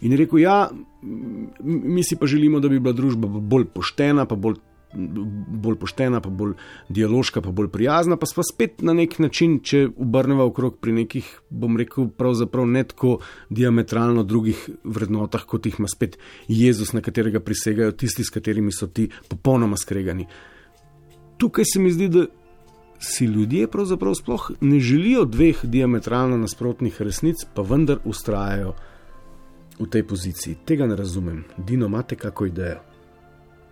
[0.00, 0.70] In je rekel, ja,
[1.60, 4.56] mi si pa želimo, da bi bila družba bolj poštena, pa bolj
[4.92, 6.54] bolj poštena, pa bolj
[6.88, 11.28] dialoška, pa bolj prijazna, pa pa spet na nek način, če obrnemo okrog pri nekih,
[11.50, 13.18] bom rekel, pravzaprav ne tako
[13.50, 16.18] diametralno drugih vrednotah, kot jih ima spet
[16.48, 20.26] Jezus, na katerega prisegajo tisti, s katerimi so ti popolnoma skregani.
[21.38, 22.26] Tukaj se mi zdi, da
[23.00, 28.74] si ljudje pravzaprav sploh ne želijo dveh diametralno nasprotnih resnic, pa vendar ustrajajo
[29.78, 30.58] v tej poziciji.
[30.64, 31.44] Tega ne razumem.
[31.56, 32.89] Dino, imate kako idejo?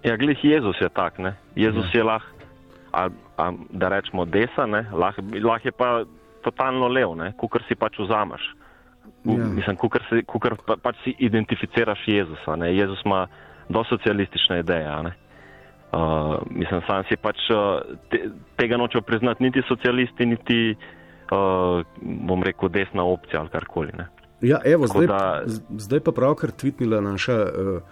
[0.03, 1.35] Ja, glih Jezus je tak, ne.
[1.57, 1.99] Jezus ja.
[1.99, 2.29] je lahko,
[2.93, 6.05] a, a, da rečemo, desen, lahko lah je pa
[6.45, 8.43] totalno lev, kukar si pač vzameš.
[9.25, 9.45] Ja.
[9.45, 12.57] Mislim, kukar, si, kukar pa, pač si identificiraš Jezusa.
[12.57, 12.73] Ne.
[12.77, 13.27] Jezus ima
[13.69, 14.89] do socialistične ideje.
[15.03, 15.13] Ne.
[15.93, 17.81] Uh, mislim, sam si pač uh,
[18.13, 18.29] te,
[18.61, 20.61] tega nočejo priznati niti socialisti, niti,
[21.33, 23.93] uh, bom rekel, desna opcija ali karkoli.
[23.99, 24.09] Ne.
[24.41, 25.43] Ja, evo, Tako zdaj, da-
[25.89, 27.83] zdaj pa pravkar tvitnila naša uh,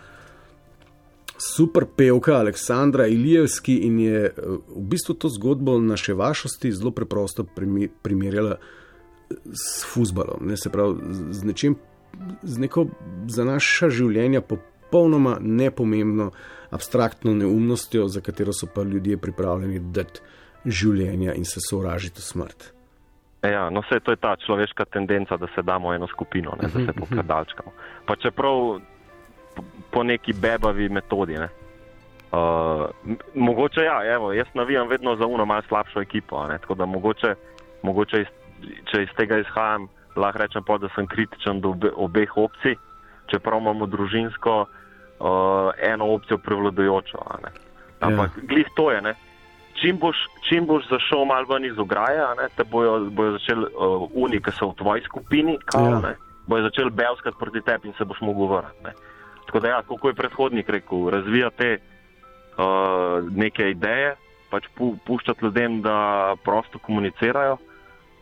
[1.39, 7.45] super pevka Aleksandra Ilijevski in je uh, v bistvu to zgodbo naše vašosti zelo preprosto
[8.03, 8.57] primerjala
[9.53, 10.47] s futbalom.
[10.47, 10.95] Ne, se pravi,
[11.31, 11.77] z, nečim,
[12.43, 12.87] z neko
[13.29, 16.31] za naša življenja popolnoma nepomembno,
[16.71, 20.21] abstraktno neumnostjo, za katero so pa ljudje pripravljeni dati
[20.65, 22.73] življenja in se sovražiti v smrt.
[23.47, 26.87] Ja, no, vse to je ta človeška tendenca, da se damo eno skupino, ne, da
[26.87, 27.73] se pokradalčkamo.
[28.07, 28.81] Pa čeprav
[29.91, 31.39] po- neki bebavi metodi.
[31.39, 31.49] Ne.
[32.33, 32.91] Uh,
[33.35, 36.87] mogoče ja, evo, jaz navijam vedno za uno malce slabšo ekipo, a ne, tako da
[36.87, 37.35] mogoče,
[37.83, 38.27] mogoče iz,
[38.91, 42.75] če iz tega izhajam, lahko rečem pa, da sem kritičen do obe, obeh opcij,
[43.31, 47.19] čeprav imamo družinsko uh, eno opcijo prevladujočo.
[47.43, 47.51] ne.
[48.01, 48.43] Ampak ja.
[48.49, 49.15] glih to je, ne.
[49.81, 50.17] Čim boš,
[50.49, 54.51] čim boš zašel malo ven iz ograje, ne, te bojo, bojo začeli uh, uni, ki
[54.53, 56.01] so v tvoji skupini, kao, Ja.
[56.11, 56.15] ja.
[56.47, 58.99] bojo začeli belskati proti tebi in se boš mogel vrniti.
[59.47, 64.15] Tako da, ja, kako je predhodnik rekel, razvijate uh, neke ideje,
[64.51, 67.59] pač pu, puščati ljudem, da prosto komunicirajo,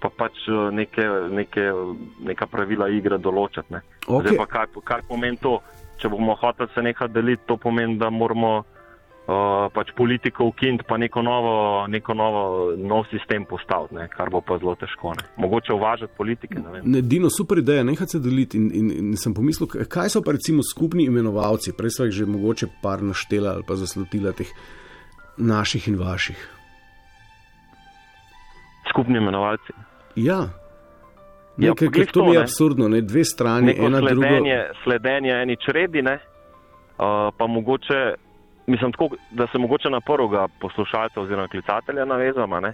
[0.01, 1.71] pa pač uh, neke, neke,
[2.29, 3.73] neka pravila igre določati.
[3.73, 3.83] Ne.
[4.07, 4.27] Ok.
[4.27, 5.59] Zdaj pa kaj, kaj pomeni to?
[6.03, 8.65] Če bomo hoteli se nekaj deliti, to pomeni, da moramo
[9.27, 12.43] uh, pač politiko ukiniti, pa neko novo, neko novo,
[12.77, 15.15] nov sistem postaviti, ne, kar bo pa zelo težko.
[15.19, 15.27] Ne.
[15.37, 16.61] Mogoče uvažati politike.
[16.61, 16.83] Ne.
[16.85, 18.59] Ne, Dino, super ideja, nehaj se deliti.
[18.59, 22.27] In, in, in sem pomislil, kaj so pa recimo skupni imenovalci, prej smo jih že
[22.31, 24.51] mogoče par naštela ali pa zaslutila teh
[25.39, 26.51] naših in vaših.
[28.91, 29.73] Skupni imenovalci.
[30.15, 30.45] Ja,
[31.57, 32.43] Nekaj, ja, to to, mi je ne.
[32.43, 33.01] absurdno, ne?
[33.01, 34.15] dve strani, Neko ena druga.
[34.15, 38.01] sledenje, sledenje eni čredi, ne, uh, pa mogoče,
[38.67, 42.73] mislim, tako, da se mogoče na prvega poslušalca oziroma klicatelja navezama, ne,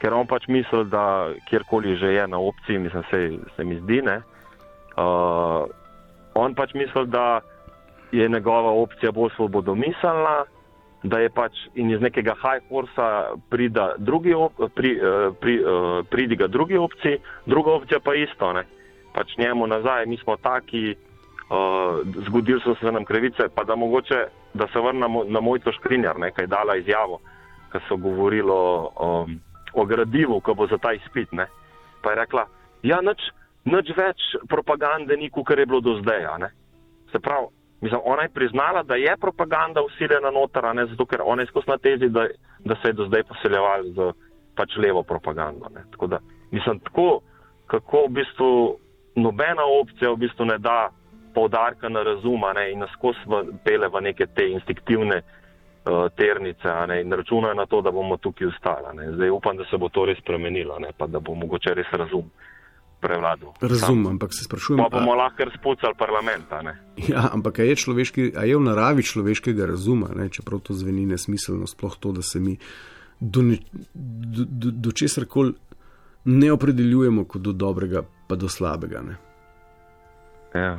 [0.00, 3.20] ker on pač misli, da kjerkoli že je na opciji, mislim, se,
[3.56, 4.16] se mi zdi, ne.
[4.96, 5.70] Uh,
[6.34, 7.40] on pač misli, da
[8.12, 10.42] je njegova opcija bolj svobodomiselna,
[11.02, 16.02] da je pač in iz nekega high horsa prida drugi, op, pri, uh, pri, uh,
[16.10, 18.66] pridiga drugi opciji, druga opcija pa isto, ne.
[19.14, 20.94] Pač njemu nazaj, mi smo taki,
[22.26, 26.46] zgodili so se nam krivice, pa da mogoče, da se vrnemo na mojco škrinjar, nekaj
[26.46, 27.18] dala izjavo,
[27.72, 29.40] ker so govorili o, um,
[29.74, 31.32] o gradivu, ko bo za ta izpit.
[31.32, 31.46] Ne.
[32.02, 32.46] Pa je rekla,
[32.82, 33.20] ja, nič,
[33.64, 36.26] nič več propagande ni, kot je bilo do zdaj.
[36.38, 36.50] ne.
[37.12, 37.46] Se pravi,
[37.80, 41.70] mislim, ona je priznala, da je propaganda usiljena noter, ne zato, ker ona je skozi
[41.70, 42.28] na tezi, da,
[42.64, 44.12] da se je do zdaj poseljeval z
[44.56, 45.68] pač levo propagando.
[45.74, 45.84] Ne.
[45.90, 46.18] Tako da,
[46.50, 47.20] mislim, tako,
[47.66, 48.50] kako v bistvu
[49.16, 50.90] nobena opcija v bistvu ne da
[51.34, 56.68] poudarka na razuma ne, in nas skozi v- pele v neke te instinktivne uh, ternice
[56.86, 58.96] ne, in računajo na to, da bomo tukaj ustali.
[58.96, 59.12] Ne.
[59.12, 62.30] Zdaj upam, da se bo to res spremenilo, ne, pa da bo mogoče res razum
[63.00, 63.50] prevladal.
[63.60, 66.46] Razumem, ampak se sprašujem, Pa bomo a, lahko razpucali parlament.
[66.62, 66.74] ne.
[67.08, 71.96] ja, ampak je, človeški, je v naravi človeškega razuma, ne, čeprav to zveni nesmiselno, sploh
[71.96, 72.54] to, da se mi
[73.20, 73.58] do, ne,
[73.94, 75.54] do, do, do česar koli
[76.24, 79.02] ne opredeljujemo kot do dobrega, pa do slabega.
[79.02, 79.16] Ne.
[80.54, 80.78] Ja,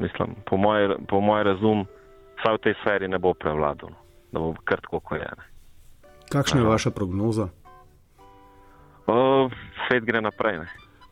[0.00, 1.86] mislim, po moj, po moj razum,
[2.40, 3.98] vsaj v tej sferi ne bo prevladal, no.
[4.32, 5.30] da bo kar tako, kot je.
[5.38, 5.46] Ne.
[6.32, 7.48] Kakšna je vaša prognoza?
[9.06, 9.50] Uh,
[9.86, 10.58] svet gre naprej.
[10.62, 10.68] Ne.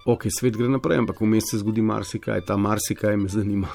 [0.07, 3.69] Ok, svet gre naprej, ampak vmes se zgodi marsikaj, ta marsikaj me zanima.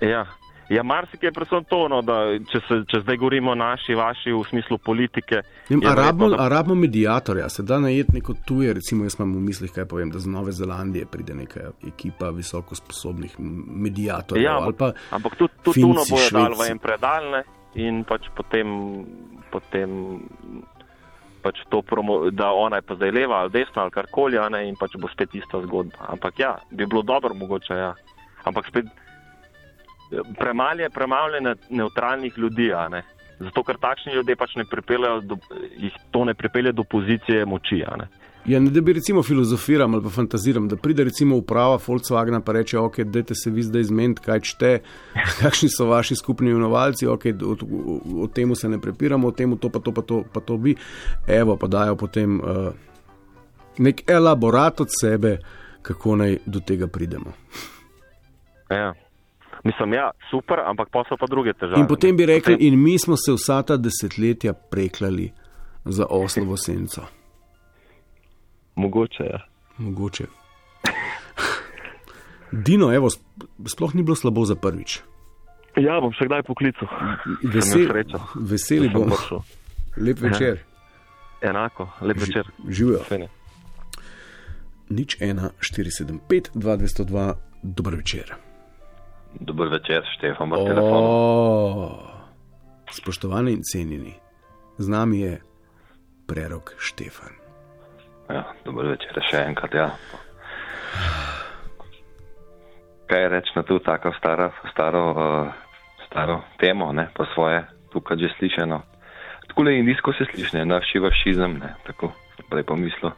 [0.00, 0.26] Ja,
[0.68, 2.16] ja marsikaj je predvsem to, no, da
[2.50, 5.42] če, se, če zdaj govorimo naši, vaši v smislu politike.
[5.68, 9.34] Vem, a, rabimo, verjetno, a rabimo medijatorja, se da najeti neko tuje, recimo jaz imam
[9.36, 13.36] v mislih, kaj povem, da z Nove Zelandije pride neka ekipa visoko sposobnih
[13.88, 14.44] medijatorjev.
[14.44, 17.42] Ja, pa ampak tudi tu Finci, bojo dal v en predal ne,
[17.74, 18.70] in pač potem,
[19.52, 19.90] potem
[21.44, 24.96] pač to, promo, da ona je pa zdaj leva ali desna ali karkoli, in pač
[24.96, 26.08] bo spet ista zgodba.
[26.08, 27.92] Ampak ja, bi bilo dobro mogoče, ja.
[28.48, 28.88] Ampak spet
[30.38, 31.40] premalo je premalo
[31.70, 32.70] neutralnih ljudi.
[33.38, 35.36] Zato, ker takšni ljudje pač ne pripeljejo, do,
[35.76, 38.06] jih to ne pripelje do pozicije moči, ne.
[38.46, 42.54] Ja, ne da bi recimo filozofiral ali pa fantaziram, da pride recimo uprava Volkswagena in
[42.54, 44.78] reče: Ok, dajte se vi zdaj izmeniti, kaj čte,
[45.40, 49.56] kakšni so vaši skupni imenovalci, ok, o, o, o tem se ne prepiramo, o tem
[49.56, 50.76] to pa to pa to, pa to bi.
[51.26, 52.72] Evo, pa dajo potem uh,
[53.78, 55.38] nek elaborat od sebe,
[55.82, 57.32] kako naj do tega pridemo.
[58.70, 58.94] Ja.
[59.64, 61.80] Mislim, ja, super, ampak pa so pa druge težave.
[61.80, 65.32] In potem bi rekli, Potem- in mi smo se vsa ta desetletja preklali
[65.84, 67.02] za oslovo senco.
[68.76, 69.40] Mogoče, ja.
[69.78, 70.26] Mogoče.
[72.52, 73.24] Dino, evo, sp-
[73.66, 75.00] sploh ni bilo slabo za prvič.
[75.76, 76.86] Ja, bom še kdaj poklical.
[77.42, 77.88] Vesel,
[78.36, 79.10] veseli bomo.
[79.10, 79.40] prišel.
[79.96, 80.60] Lep večer.
[81.42, 82.46] Enako, lep večer.
[82.68, 83.00] Živijo.
[84.88, 88.34] Nič 1, 475, 202, dober večer.
[89.40, 91.08] Dober večer, Štefan, v telefonu.
[92.90, 94.14] Spoštovani in cenjeni,
[94.78, 95.34] z nami je
[96.26, 97.34] prerok Štefan.
[98.30, 99.74] Ja, dober večer, še enkrat.
[99.74, 99.88] Ja.
[103.10, 105.52] Kaj reči na to tako staro, staro, uh,
[106.06, 108.80] staro temo, ne, po svoje, tukaj že slišeno.
[109.50, 112.14] Tako le indijsko se sliši, ne, naš šivašizem, ne, tako,
[112.48, 113.12] prej pomislil.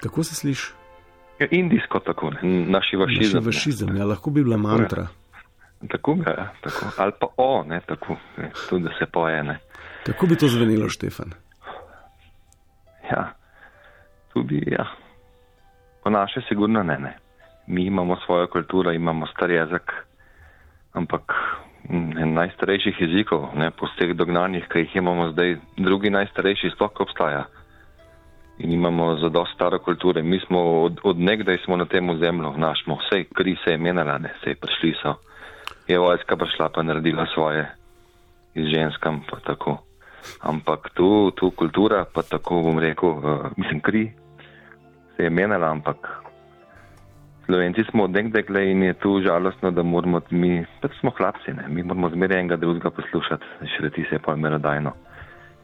[0.00, 0.72] Kako se sliši?
[1.42, 2.40] Ja, indijsko tako, ne,
[2.72, 3.44] naš šivašizem.
[3.44, 5.10] Vašizem, ja, lahko bi bila mantra.
[5.86, 6.86] Tako ga, tako.
[6.96, 9.58] Ali pa o, ne, tako, ne, tudi da se poje, ne.
[10.06, 11.32] Kako bi to zvenelo, Štefan?
[13.10, 13.32] Ja,
[14.32, 14.86] tudi, ja.
[16.02, 17.16] Po naše sigurno ne, ne.
[17.66, 19.92] Mi imamo svojo kulturo, imamo star jezik,
[20.92, 21.32] ampak
[21.90, 27.44] en najstarejših jezikov, ne, po vseh dognanjih, ki jih imamo zdaj, drugi najstarejši sploh obstaja.
[28.58, 30.22] In imamo za dosti staro kulture.
[30.22, 33.78] Mi smo od, od nekdaj smo na tem ozemlju, naš smo, vse kri se je
[33.78, 35.14] menjala, ne, se je prišli so.
[35.88, 37.66] Je vojska prišla pa naredila svoje
[38.54, 39.78] iz ženskam, pa tako.
[40.40, 44.12] Ampak tu, tu kultura, pa tako bom rekel, uh, mislim, kri
[45.16, 46.28] se je menjala, ampak
[47.48, 51.52] Slovenci smo od nekdaj gledali in je tu žalostno, da moramo mi, pač smo hlapci,
[51.56, 53.44] ne, mi moramo zmeraj enega drugega poslušati,
[53.76, 54.92] šreti se je pa merodajno.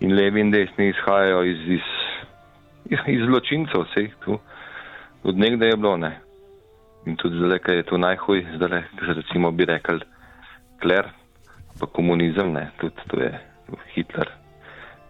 [0.01, 1.91] In levi in desni izhajajo iz, iz,
[2.85, 4.39] iz, iz zločincev, vseh tu.
[5.25, 6.21] Od nekdaj je bilo, ne.
[7.07, 8.83] In tudi zdaj, ker je to najhuj, zdaj,
[9.21, 10.01] recimo bi rekel,
[10.83, 11.11] kler,
[11.81, 13.33] pa komunizem, ne, tudi to je
[13.95, 14.31] Hitler.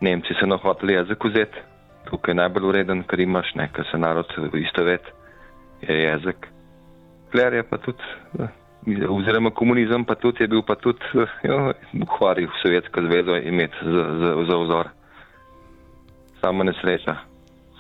[0.01, 1.63] Nemci so nahoteli jezik vzeti,
[2.09, 5.07] tukaj je najbolj ureden, ker imaš, ne, ker se narod istovet,
[5.83, 6.49] je jezik.
[7.33, 11.73] Kler je pa tudi, eh, oziroma komunizem pa tudi je bil pa tudi, eh, jo,
[11.93, 14.89] buhvari v Sovjetsko zvezo imeti za, za, za vzor.
[16.41, 17.17] Sama nesreča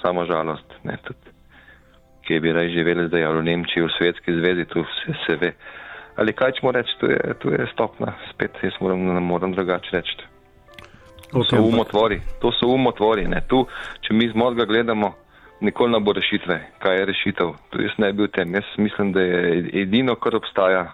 [0.02, 0.68] samo žalost.
[0.84, 1.32] Ne, tudi,
[2.26, 5.52] kje bi raje živeli zdaj, ali v Nemčiji, v Svetski zvezi, tu vse se ve.
[6.16, 9.88] Ali kaj ćemo reči, tu je, tu je stopna, spet jaz moram, ne moram drugače
[9.92, 10.16] reči.
[11.32, 13.26] To Ok, so umotvori, to so umotvori.
[13.28, 13.40] Ne.
[13.48, 13.66] Tu,
[14.06, 15.14] če mi z mozga gledamo,
[15.60, 16.58] nikoli ne bo rešitve.
[16.78, 17.50] Kaj je rešitev?
[17.70, 18.54] Tu jaz ne bi v tem.
[18.54, 20.84] Jaz mislim, da je edino, kar obstaja,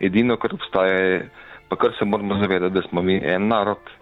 [0.00, 1.22] edino, kar obstaja, je,
[1.68, 3.94] pa kar se moramo zavedati, da smo mi en narod.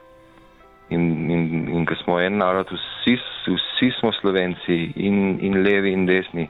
[0.88, 1.44] In, in,
[1.76, 3.18] in ker smo en narod, vsi,
[3.52, 6.48] vsi smo slovenci, in, in levi, in desni.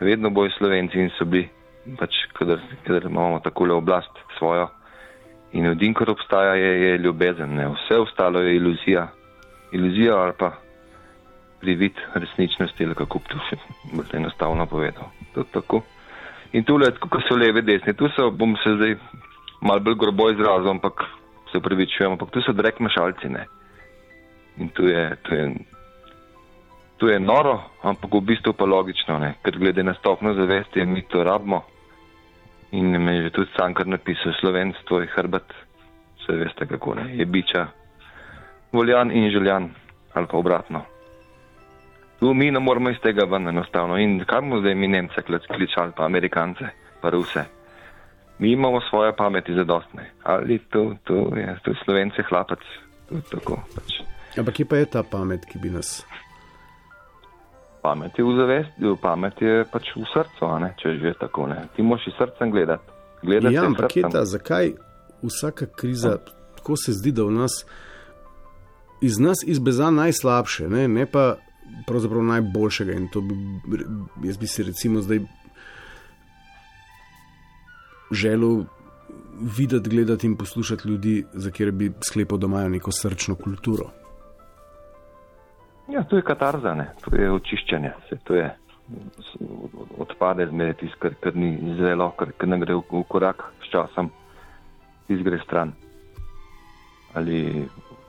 [0.00, 1.46] Vedno bojo slovenci in so bili,
[1.94, 4.68] pač, kadar, kadar imamo takole oblast svojo.
[5.52, 7.54] In edin, kar obstaja, je, je ljubezen.
[7.54, 7.68] Ne?
[7.68, 9.08] Vse ostalo je iluzija.
[9.72, 10.52] Iluzija ali pa
[11.60, 13.56] privid resničnosti, ali kako bi to še
[13.92, 15.10] bolj enostavno povedal.
[15.36, 15.82] Je tako.
[16.52, 18.96] In tu le, ko so leve, desni, tu so, bom se zdaj
[19.60, 21.04] mal bolj grobo izrazil, ampak
[21.50, 23.30] se upravičujem, ampak tu so drek mešalci.
[23.32, 23.46] Ne?
[24.62, 25.46] In tu je, tu je,
[26.96, 29.34] tu je noro, ampak v bistvu pa logično, ne?
[29.44, 31.64] ker glede na stopno zavesti, mi to rabimo.
[32.76, 35.48] In me je že tudi sam kar napisal, slovenstvo je hrbet,
[36.20, 37.66] vse veste kako ne, je biča,
[38.72, 39.70] voljan in željan,
[40.12, 40.84] ali pa obratno.
[42.20, 43.98] Tu mi ne moramo iz tega ven enostavno.
[43.98, 46.68] In kaj bomo zdaj mi Nemce kličali, pa Amerikance,
[47.00, 47.44] pa Ruse?
[48.38, 50.10] Mi imamo svoje pameti zadostne.
[50.22, 52.60] Ali to, to je, to je Slovence hlapec,
[53.08, 54.00] to je tako pač.
[54.38, 56.04] Ampak kje pa je ta pamet, ki bi nas.
[57.86, 61.60] Pamet je v zavesti, pamet je pač v srcu, ne, če že tako ne.
[61.76, 62.90] Ti moraš iz srcem gledati.
[63.22, 64.72] Gledati Ja, ampak kje ta, zakaj
[65.22, 66.16] vsaka kriza,
[66.58, 67.62] tako se zdi, da v nas,
[69.06, 71.36] iz nas izbeza najslabše, ne, ne pa
[71.86, 72.96] pravzaprav najboljšega.
[72.98, 73.38] In to bi,
[74.26, 75.22] jaz bi si recimo zdaj
[78.10, 78.64] želel
[79.58, 83.90] videti, gledati in poslušati ljudi, za kjer bi sklepal, da imajo neko srčno kulturo.
[85.88, 86.90] Ja, to je katarza, ne?
[87.04, 88.50] to je očiščenje, se to je
[89.98, 93.70] odpade zmeraj tisto, kar, kar ni zelo, kar, kar ne gre v, v korak s
[93.72, 94.10] časom,
[95.06, 95.74] tisto gre stran.
[97.18, 97.66] Ali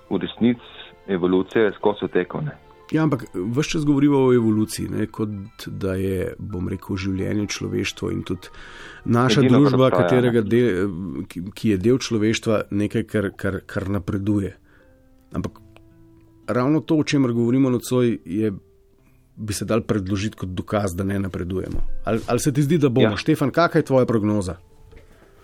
[0.10, 0.74] v resnici
[1.08, 2.58] evolucija je skozi teko, ne.
[2.92, 8.12] Ja, ampak vse čas govorimo o evoluciji, ne, kot da je, bom rekel, življenje človeštvo
[8.16, 8.52] in tudi
[9.04, 10.94] naša Edino, družba, katerega del,
[11.28, 14.54] ki, ki je del človeštva, nekaj, kar, kar, kar napreduje.
[15.36, 15.60] Ampak
[16.48, 18.52] ravno to, o čemer govorimo nocoj, je,
[19.36, 21.82] bi se dal predložiti kot dokaz, da ne napredujemo.
[22.06, 23.08] Ali, ali se ti zdi, da bomo?
[23.14, 23.18] Ja.
[23.18, 24.56] Štefan, kakšna je tvoja prognoza?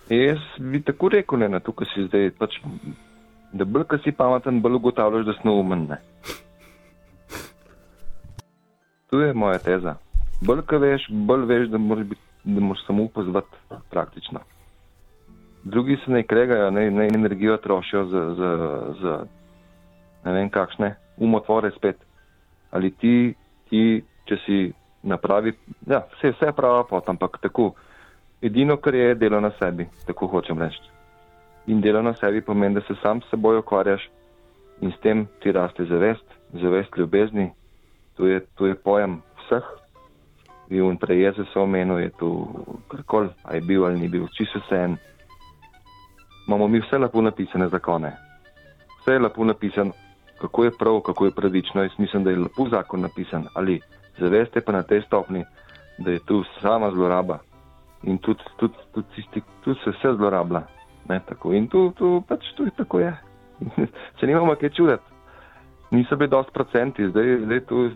[0.10, 2.58] Jaz bi tako rekel, ne, na to, kar si zdaj, pač,
[3.54, 5.88] da bolj, ko si pameten, bolj ugotavljaš, da neumen.
[5.90, 6.00] Ne.
[9.10, 9.96] To je moja teza.
[10.42, 14.42] Bolj, ko veš, bolj veš, da moraš, biti, da moraš samo pozvati praktično.
[15.64, 18.52] Drugi se ne kregajo, ne, ne energijo trošijo za, za,
[19.02, 19.14] za
[20.26, 21.98] ne vem kakšne umotvore spet.
[22.72, 23.34] Ali ti,
[23.70, 24.60] ti če si
[25.04, 25.54] napravi,
[25.88, 27.74] ja, vse, vse prava pot, ampak tako.
[28.44, 30.82] Edino, kar je, je delo na sebi, tako hočem reči.
[31.72, 34.10] In delo na sebi pomeni, da se sam s seboj ukvarjaš
[34.82, 37.52] in s tem ti raste zavest, zavest ljubezni.
[38.18, 39.64] To je, to je pojem vseh.
[40.70, 42.30] In prej je se omenil, je to
[42.88, 44.98] karkoli, a je bil ali ni bil, čisto vse en.
[46.48, 48.12] Imamo mi vse lepo napisane zakone.
[49.02, 49.92] Vse je lepo napisano,
[50.42, 51.84] kako je prav, kako je pravično.
[51.84, 53.80] Jaz mislim, da je lepo zakon napisan, ali
[54.20, 55.46] zaveste pa na tej stopni,
[55.98, 57.40] da je tu sama zloraba.
[58.04, 60.62] In tudi, tudi, tudi, tisti, tudi se vse zlorablja.
[61.10, 61.22] Ne.
[61.52, 63.16] In tu, tu pač tu je tako je.
[64.20, 65.04] se nimamo kaj čuditi.
[65.92, 67.90] Niso bili dosti procenti, zdaj, zdaj tu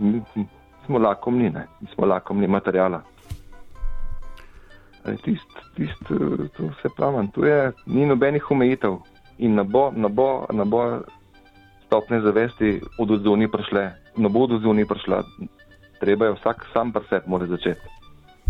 [0.85, 3.01] smo lakomni, ne, smo lakomni materijala.
[5.23, 8.97] Tist, tist, eh, to se pravim, tu je, ni nobenih omejitev
[9.38, 10.99] in ne bo, ne bo, ne bo
[11.88, 13.83] stopne zavesti od odzuni prišle,
[14.17, 15.23] ne bo od odzuni prišla.
[15.99, 17.81] Treba je vsak sam pri sebi mora začeti.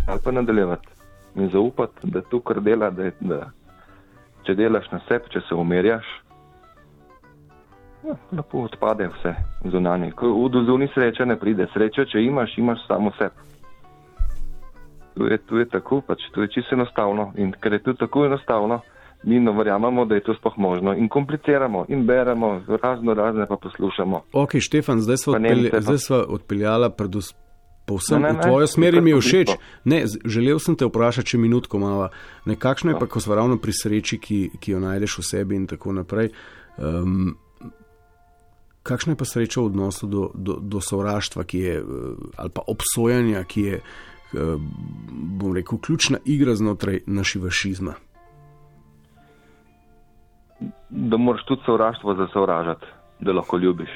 [0.08, 0.88] Ali pa nadaljevati
[1.36, 3.52] in zaupati, da to, kar dela, da, je- da
[4.44, 6.06] če delaš na sebi, če se umerjaš,
[8.08, 9.36] ja, lepo odpade vse
[9.66, 10.12] zunanje.
[10.12, 11.68] Ko v dozuni sreče ne pride.
[11.74, 13.36] Srečo, če imaš, imaš samo sebi.
[15.16, 17.32] Tu je, tu je tako, pač tu je čisto enostavno.
[17.38, 18.82] In ker je to tako enostavno,
[19.24, 20.94] mi ne verjamemo, da je to sploh možno.
[20.94, 24.22] In kompliciramo, in beremo, razno razne pa poslušamo.
[24.34, 27.38] Ok, Štefan, zdaj Nemce pa- zdaj smo odpeljala predvsem.
[27.88, 29.50] Povsem Ne, ne, v tvojo smer mi je všeč.
[29.86, 32.10] Ne, želel sem te vprašati, če minutko malo.
[32.46, 33.00] Nekakšno je Ja.
[33.00, 36.30] pa, ko smo ravno pri sreči, ki, ki jo najdeš v sebi in tako naprej.
[36.78, 37.38] Um,
[38.84, 41.84] kakšna je pa sreča v odnosu do, do, do sovraštva, ki je, eh,
[42.38, 44.38] ali pa obsojanja, ki je, eh,
[45.40, 47.94] bom rekel, ključna igra znotraj našega fašizma?
[50.90, 52.86] Da moraš tudi sovraštvo za sovražati,
[53.20, 53.92] da lahko ljubiš.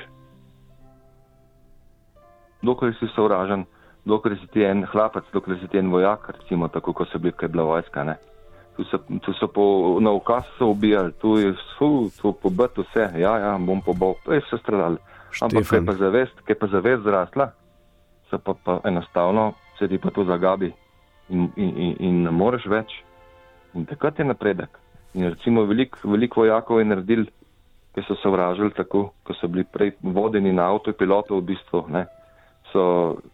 [2.62, 3.66] dokler si sovražen,
[4.06, 7.34] dokler si ti en hlapec, dokler si ti en vojak, recimo tako, kot so bili,
[7.34, 8.04] kaj je bila vojska.
[8.04, 8.18] Ne?
[8.78, 13.10] Tu so, tu so po, na ukaz so ubijali, tu je vse, tu pobit vse,
[13.20, 14.98] ja, ja, bom pobol, to je vse stradali.
[15.42, 15.86] Ampak kaj Štefan.
[15.86, 17.52] pa zavest, kaj pa zavest zrasla,
[18.30, 20.74] se pa, pa enostavno sedi pa tu zagabi
[21.30, 22.92] in, in, in, in ne moreš več.
[23.74, 24.76] In takrat je napredek.
[25.14, 27.26] In recimo veliko velik vojakov je naredil,
[27.96, 32.06] ki so sovražili tako, ko so bili prej vodeni na avtopilotov v bistvu, ne,
[32.72, 32.84] so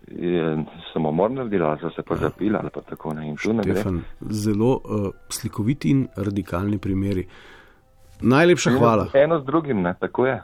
[0.07, 3.35] je, samomor naredili, ali so se pa zapili, ali pa tako ne.
[3.37, 7.27] Štefan, zelo uh, slikoviti in radikalni primeri.
[8.21, 9.07] Najlepša hvala.
[9.13, 10.41] Eno z drugim, ne, tako je.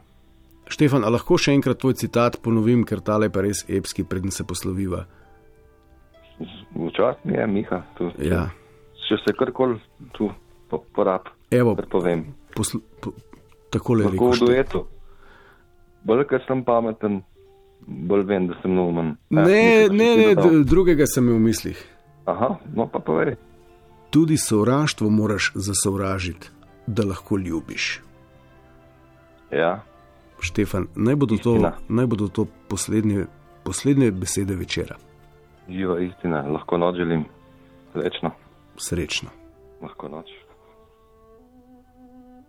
[0.69, 4.45] Štefan, a lahko še enkrat tvoj citat ponovim, ker tale pa res epski, preden se
[4.45, 5.03] posloviva.
[6.77, 8.13] Včasih je, Miha, tu.
[8.21, 8.45] Ja.
[9.03, 9.81] Če se karkoli
[10.13, 10.29] tu
[10.93, 11.21] porab,
[11.51, 12.25] Evo, povem.
[12.55, 13.11] posl, po,
[13.69, 14.37] takole je Lahko rekel.
[14.37, 14.79] v duetu.
[16.03, 17.21] Bolj, ker sem pameten,
[17.81, 19.17] bolj vem, da sem neumen.
[19.29, 20.49] Ja, Ne, ne, ne, dodal.
[20.51, 21.79] d- drugega sem imel v mislih.
[22.25, 23.35] Aha, no pa povej.
[24.09, 26.49] Tudi sovraštvo moraš zasovražiti,
[26.87, 28.01] da lahko ljubiš.
[29.51, 29.83] Ja,
[30.39, 31.55] Štefan, naj bodo to,
[31.87, 33.25] naj bodo to poslednje,
[33.63, 34.95] poslednje besede večera.
[35.69, 37.23] živa istina, lahko noč želim.
[37.93, 38.31] Večno,
[38.77, 39.29] Srečno.
[39.81, 40.27] lahko noč.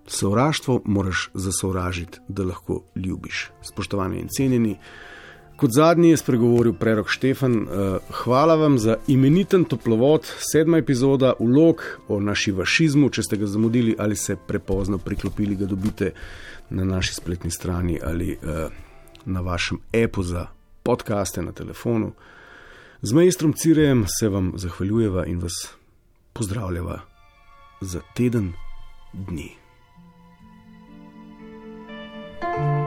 [0.07, 3.51] Sovraštvo moraš zasovražiti, da lahko ljubiš.
[3.63, 4.77] Spoštovani in cenjeni,
[5.57, 7.55] kot zadnji je spregovoril prerok Štefan.
[7.63, 13.11] eh, Hvala vam za imeniten toplovod, sedma epizoda, ulog o našivašizmu.
[13.11, 16.13] Če ste ga zamudili ali se prepozno priklopili, ga dobite
[16.71, 18.69] na naši spletni strani ali eh,
[19.25, 20.47] na vašem appu za
[20.83, 22.13] podkaste na telefonu.
[23.03, 25.69] Z majstrom Cirejem se vam zahvaljujeva in vas
[26.33, 27.01] pozdravljava
[27.81, 28.53] za teden
[29.13, 29.64] dni.
[32.57, 32.84] thank you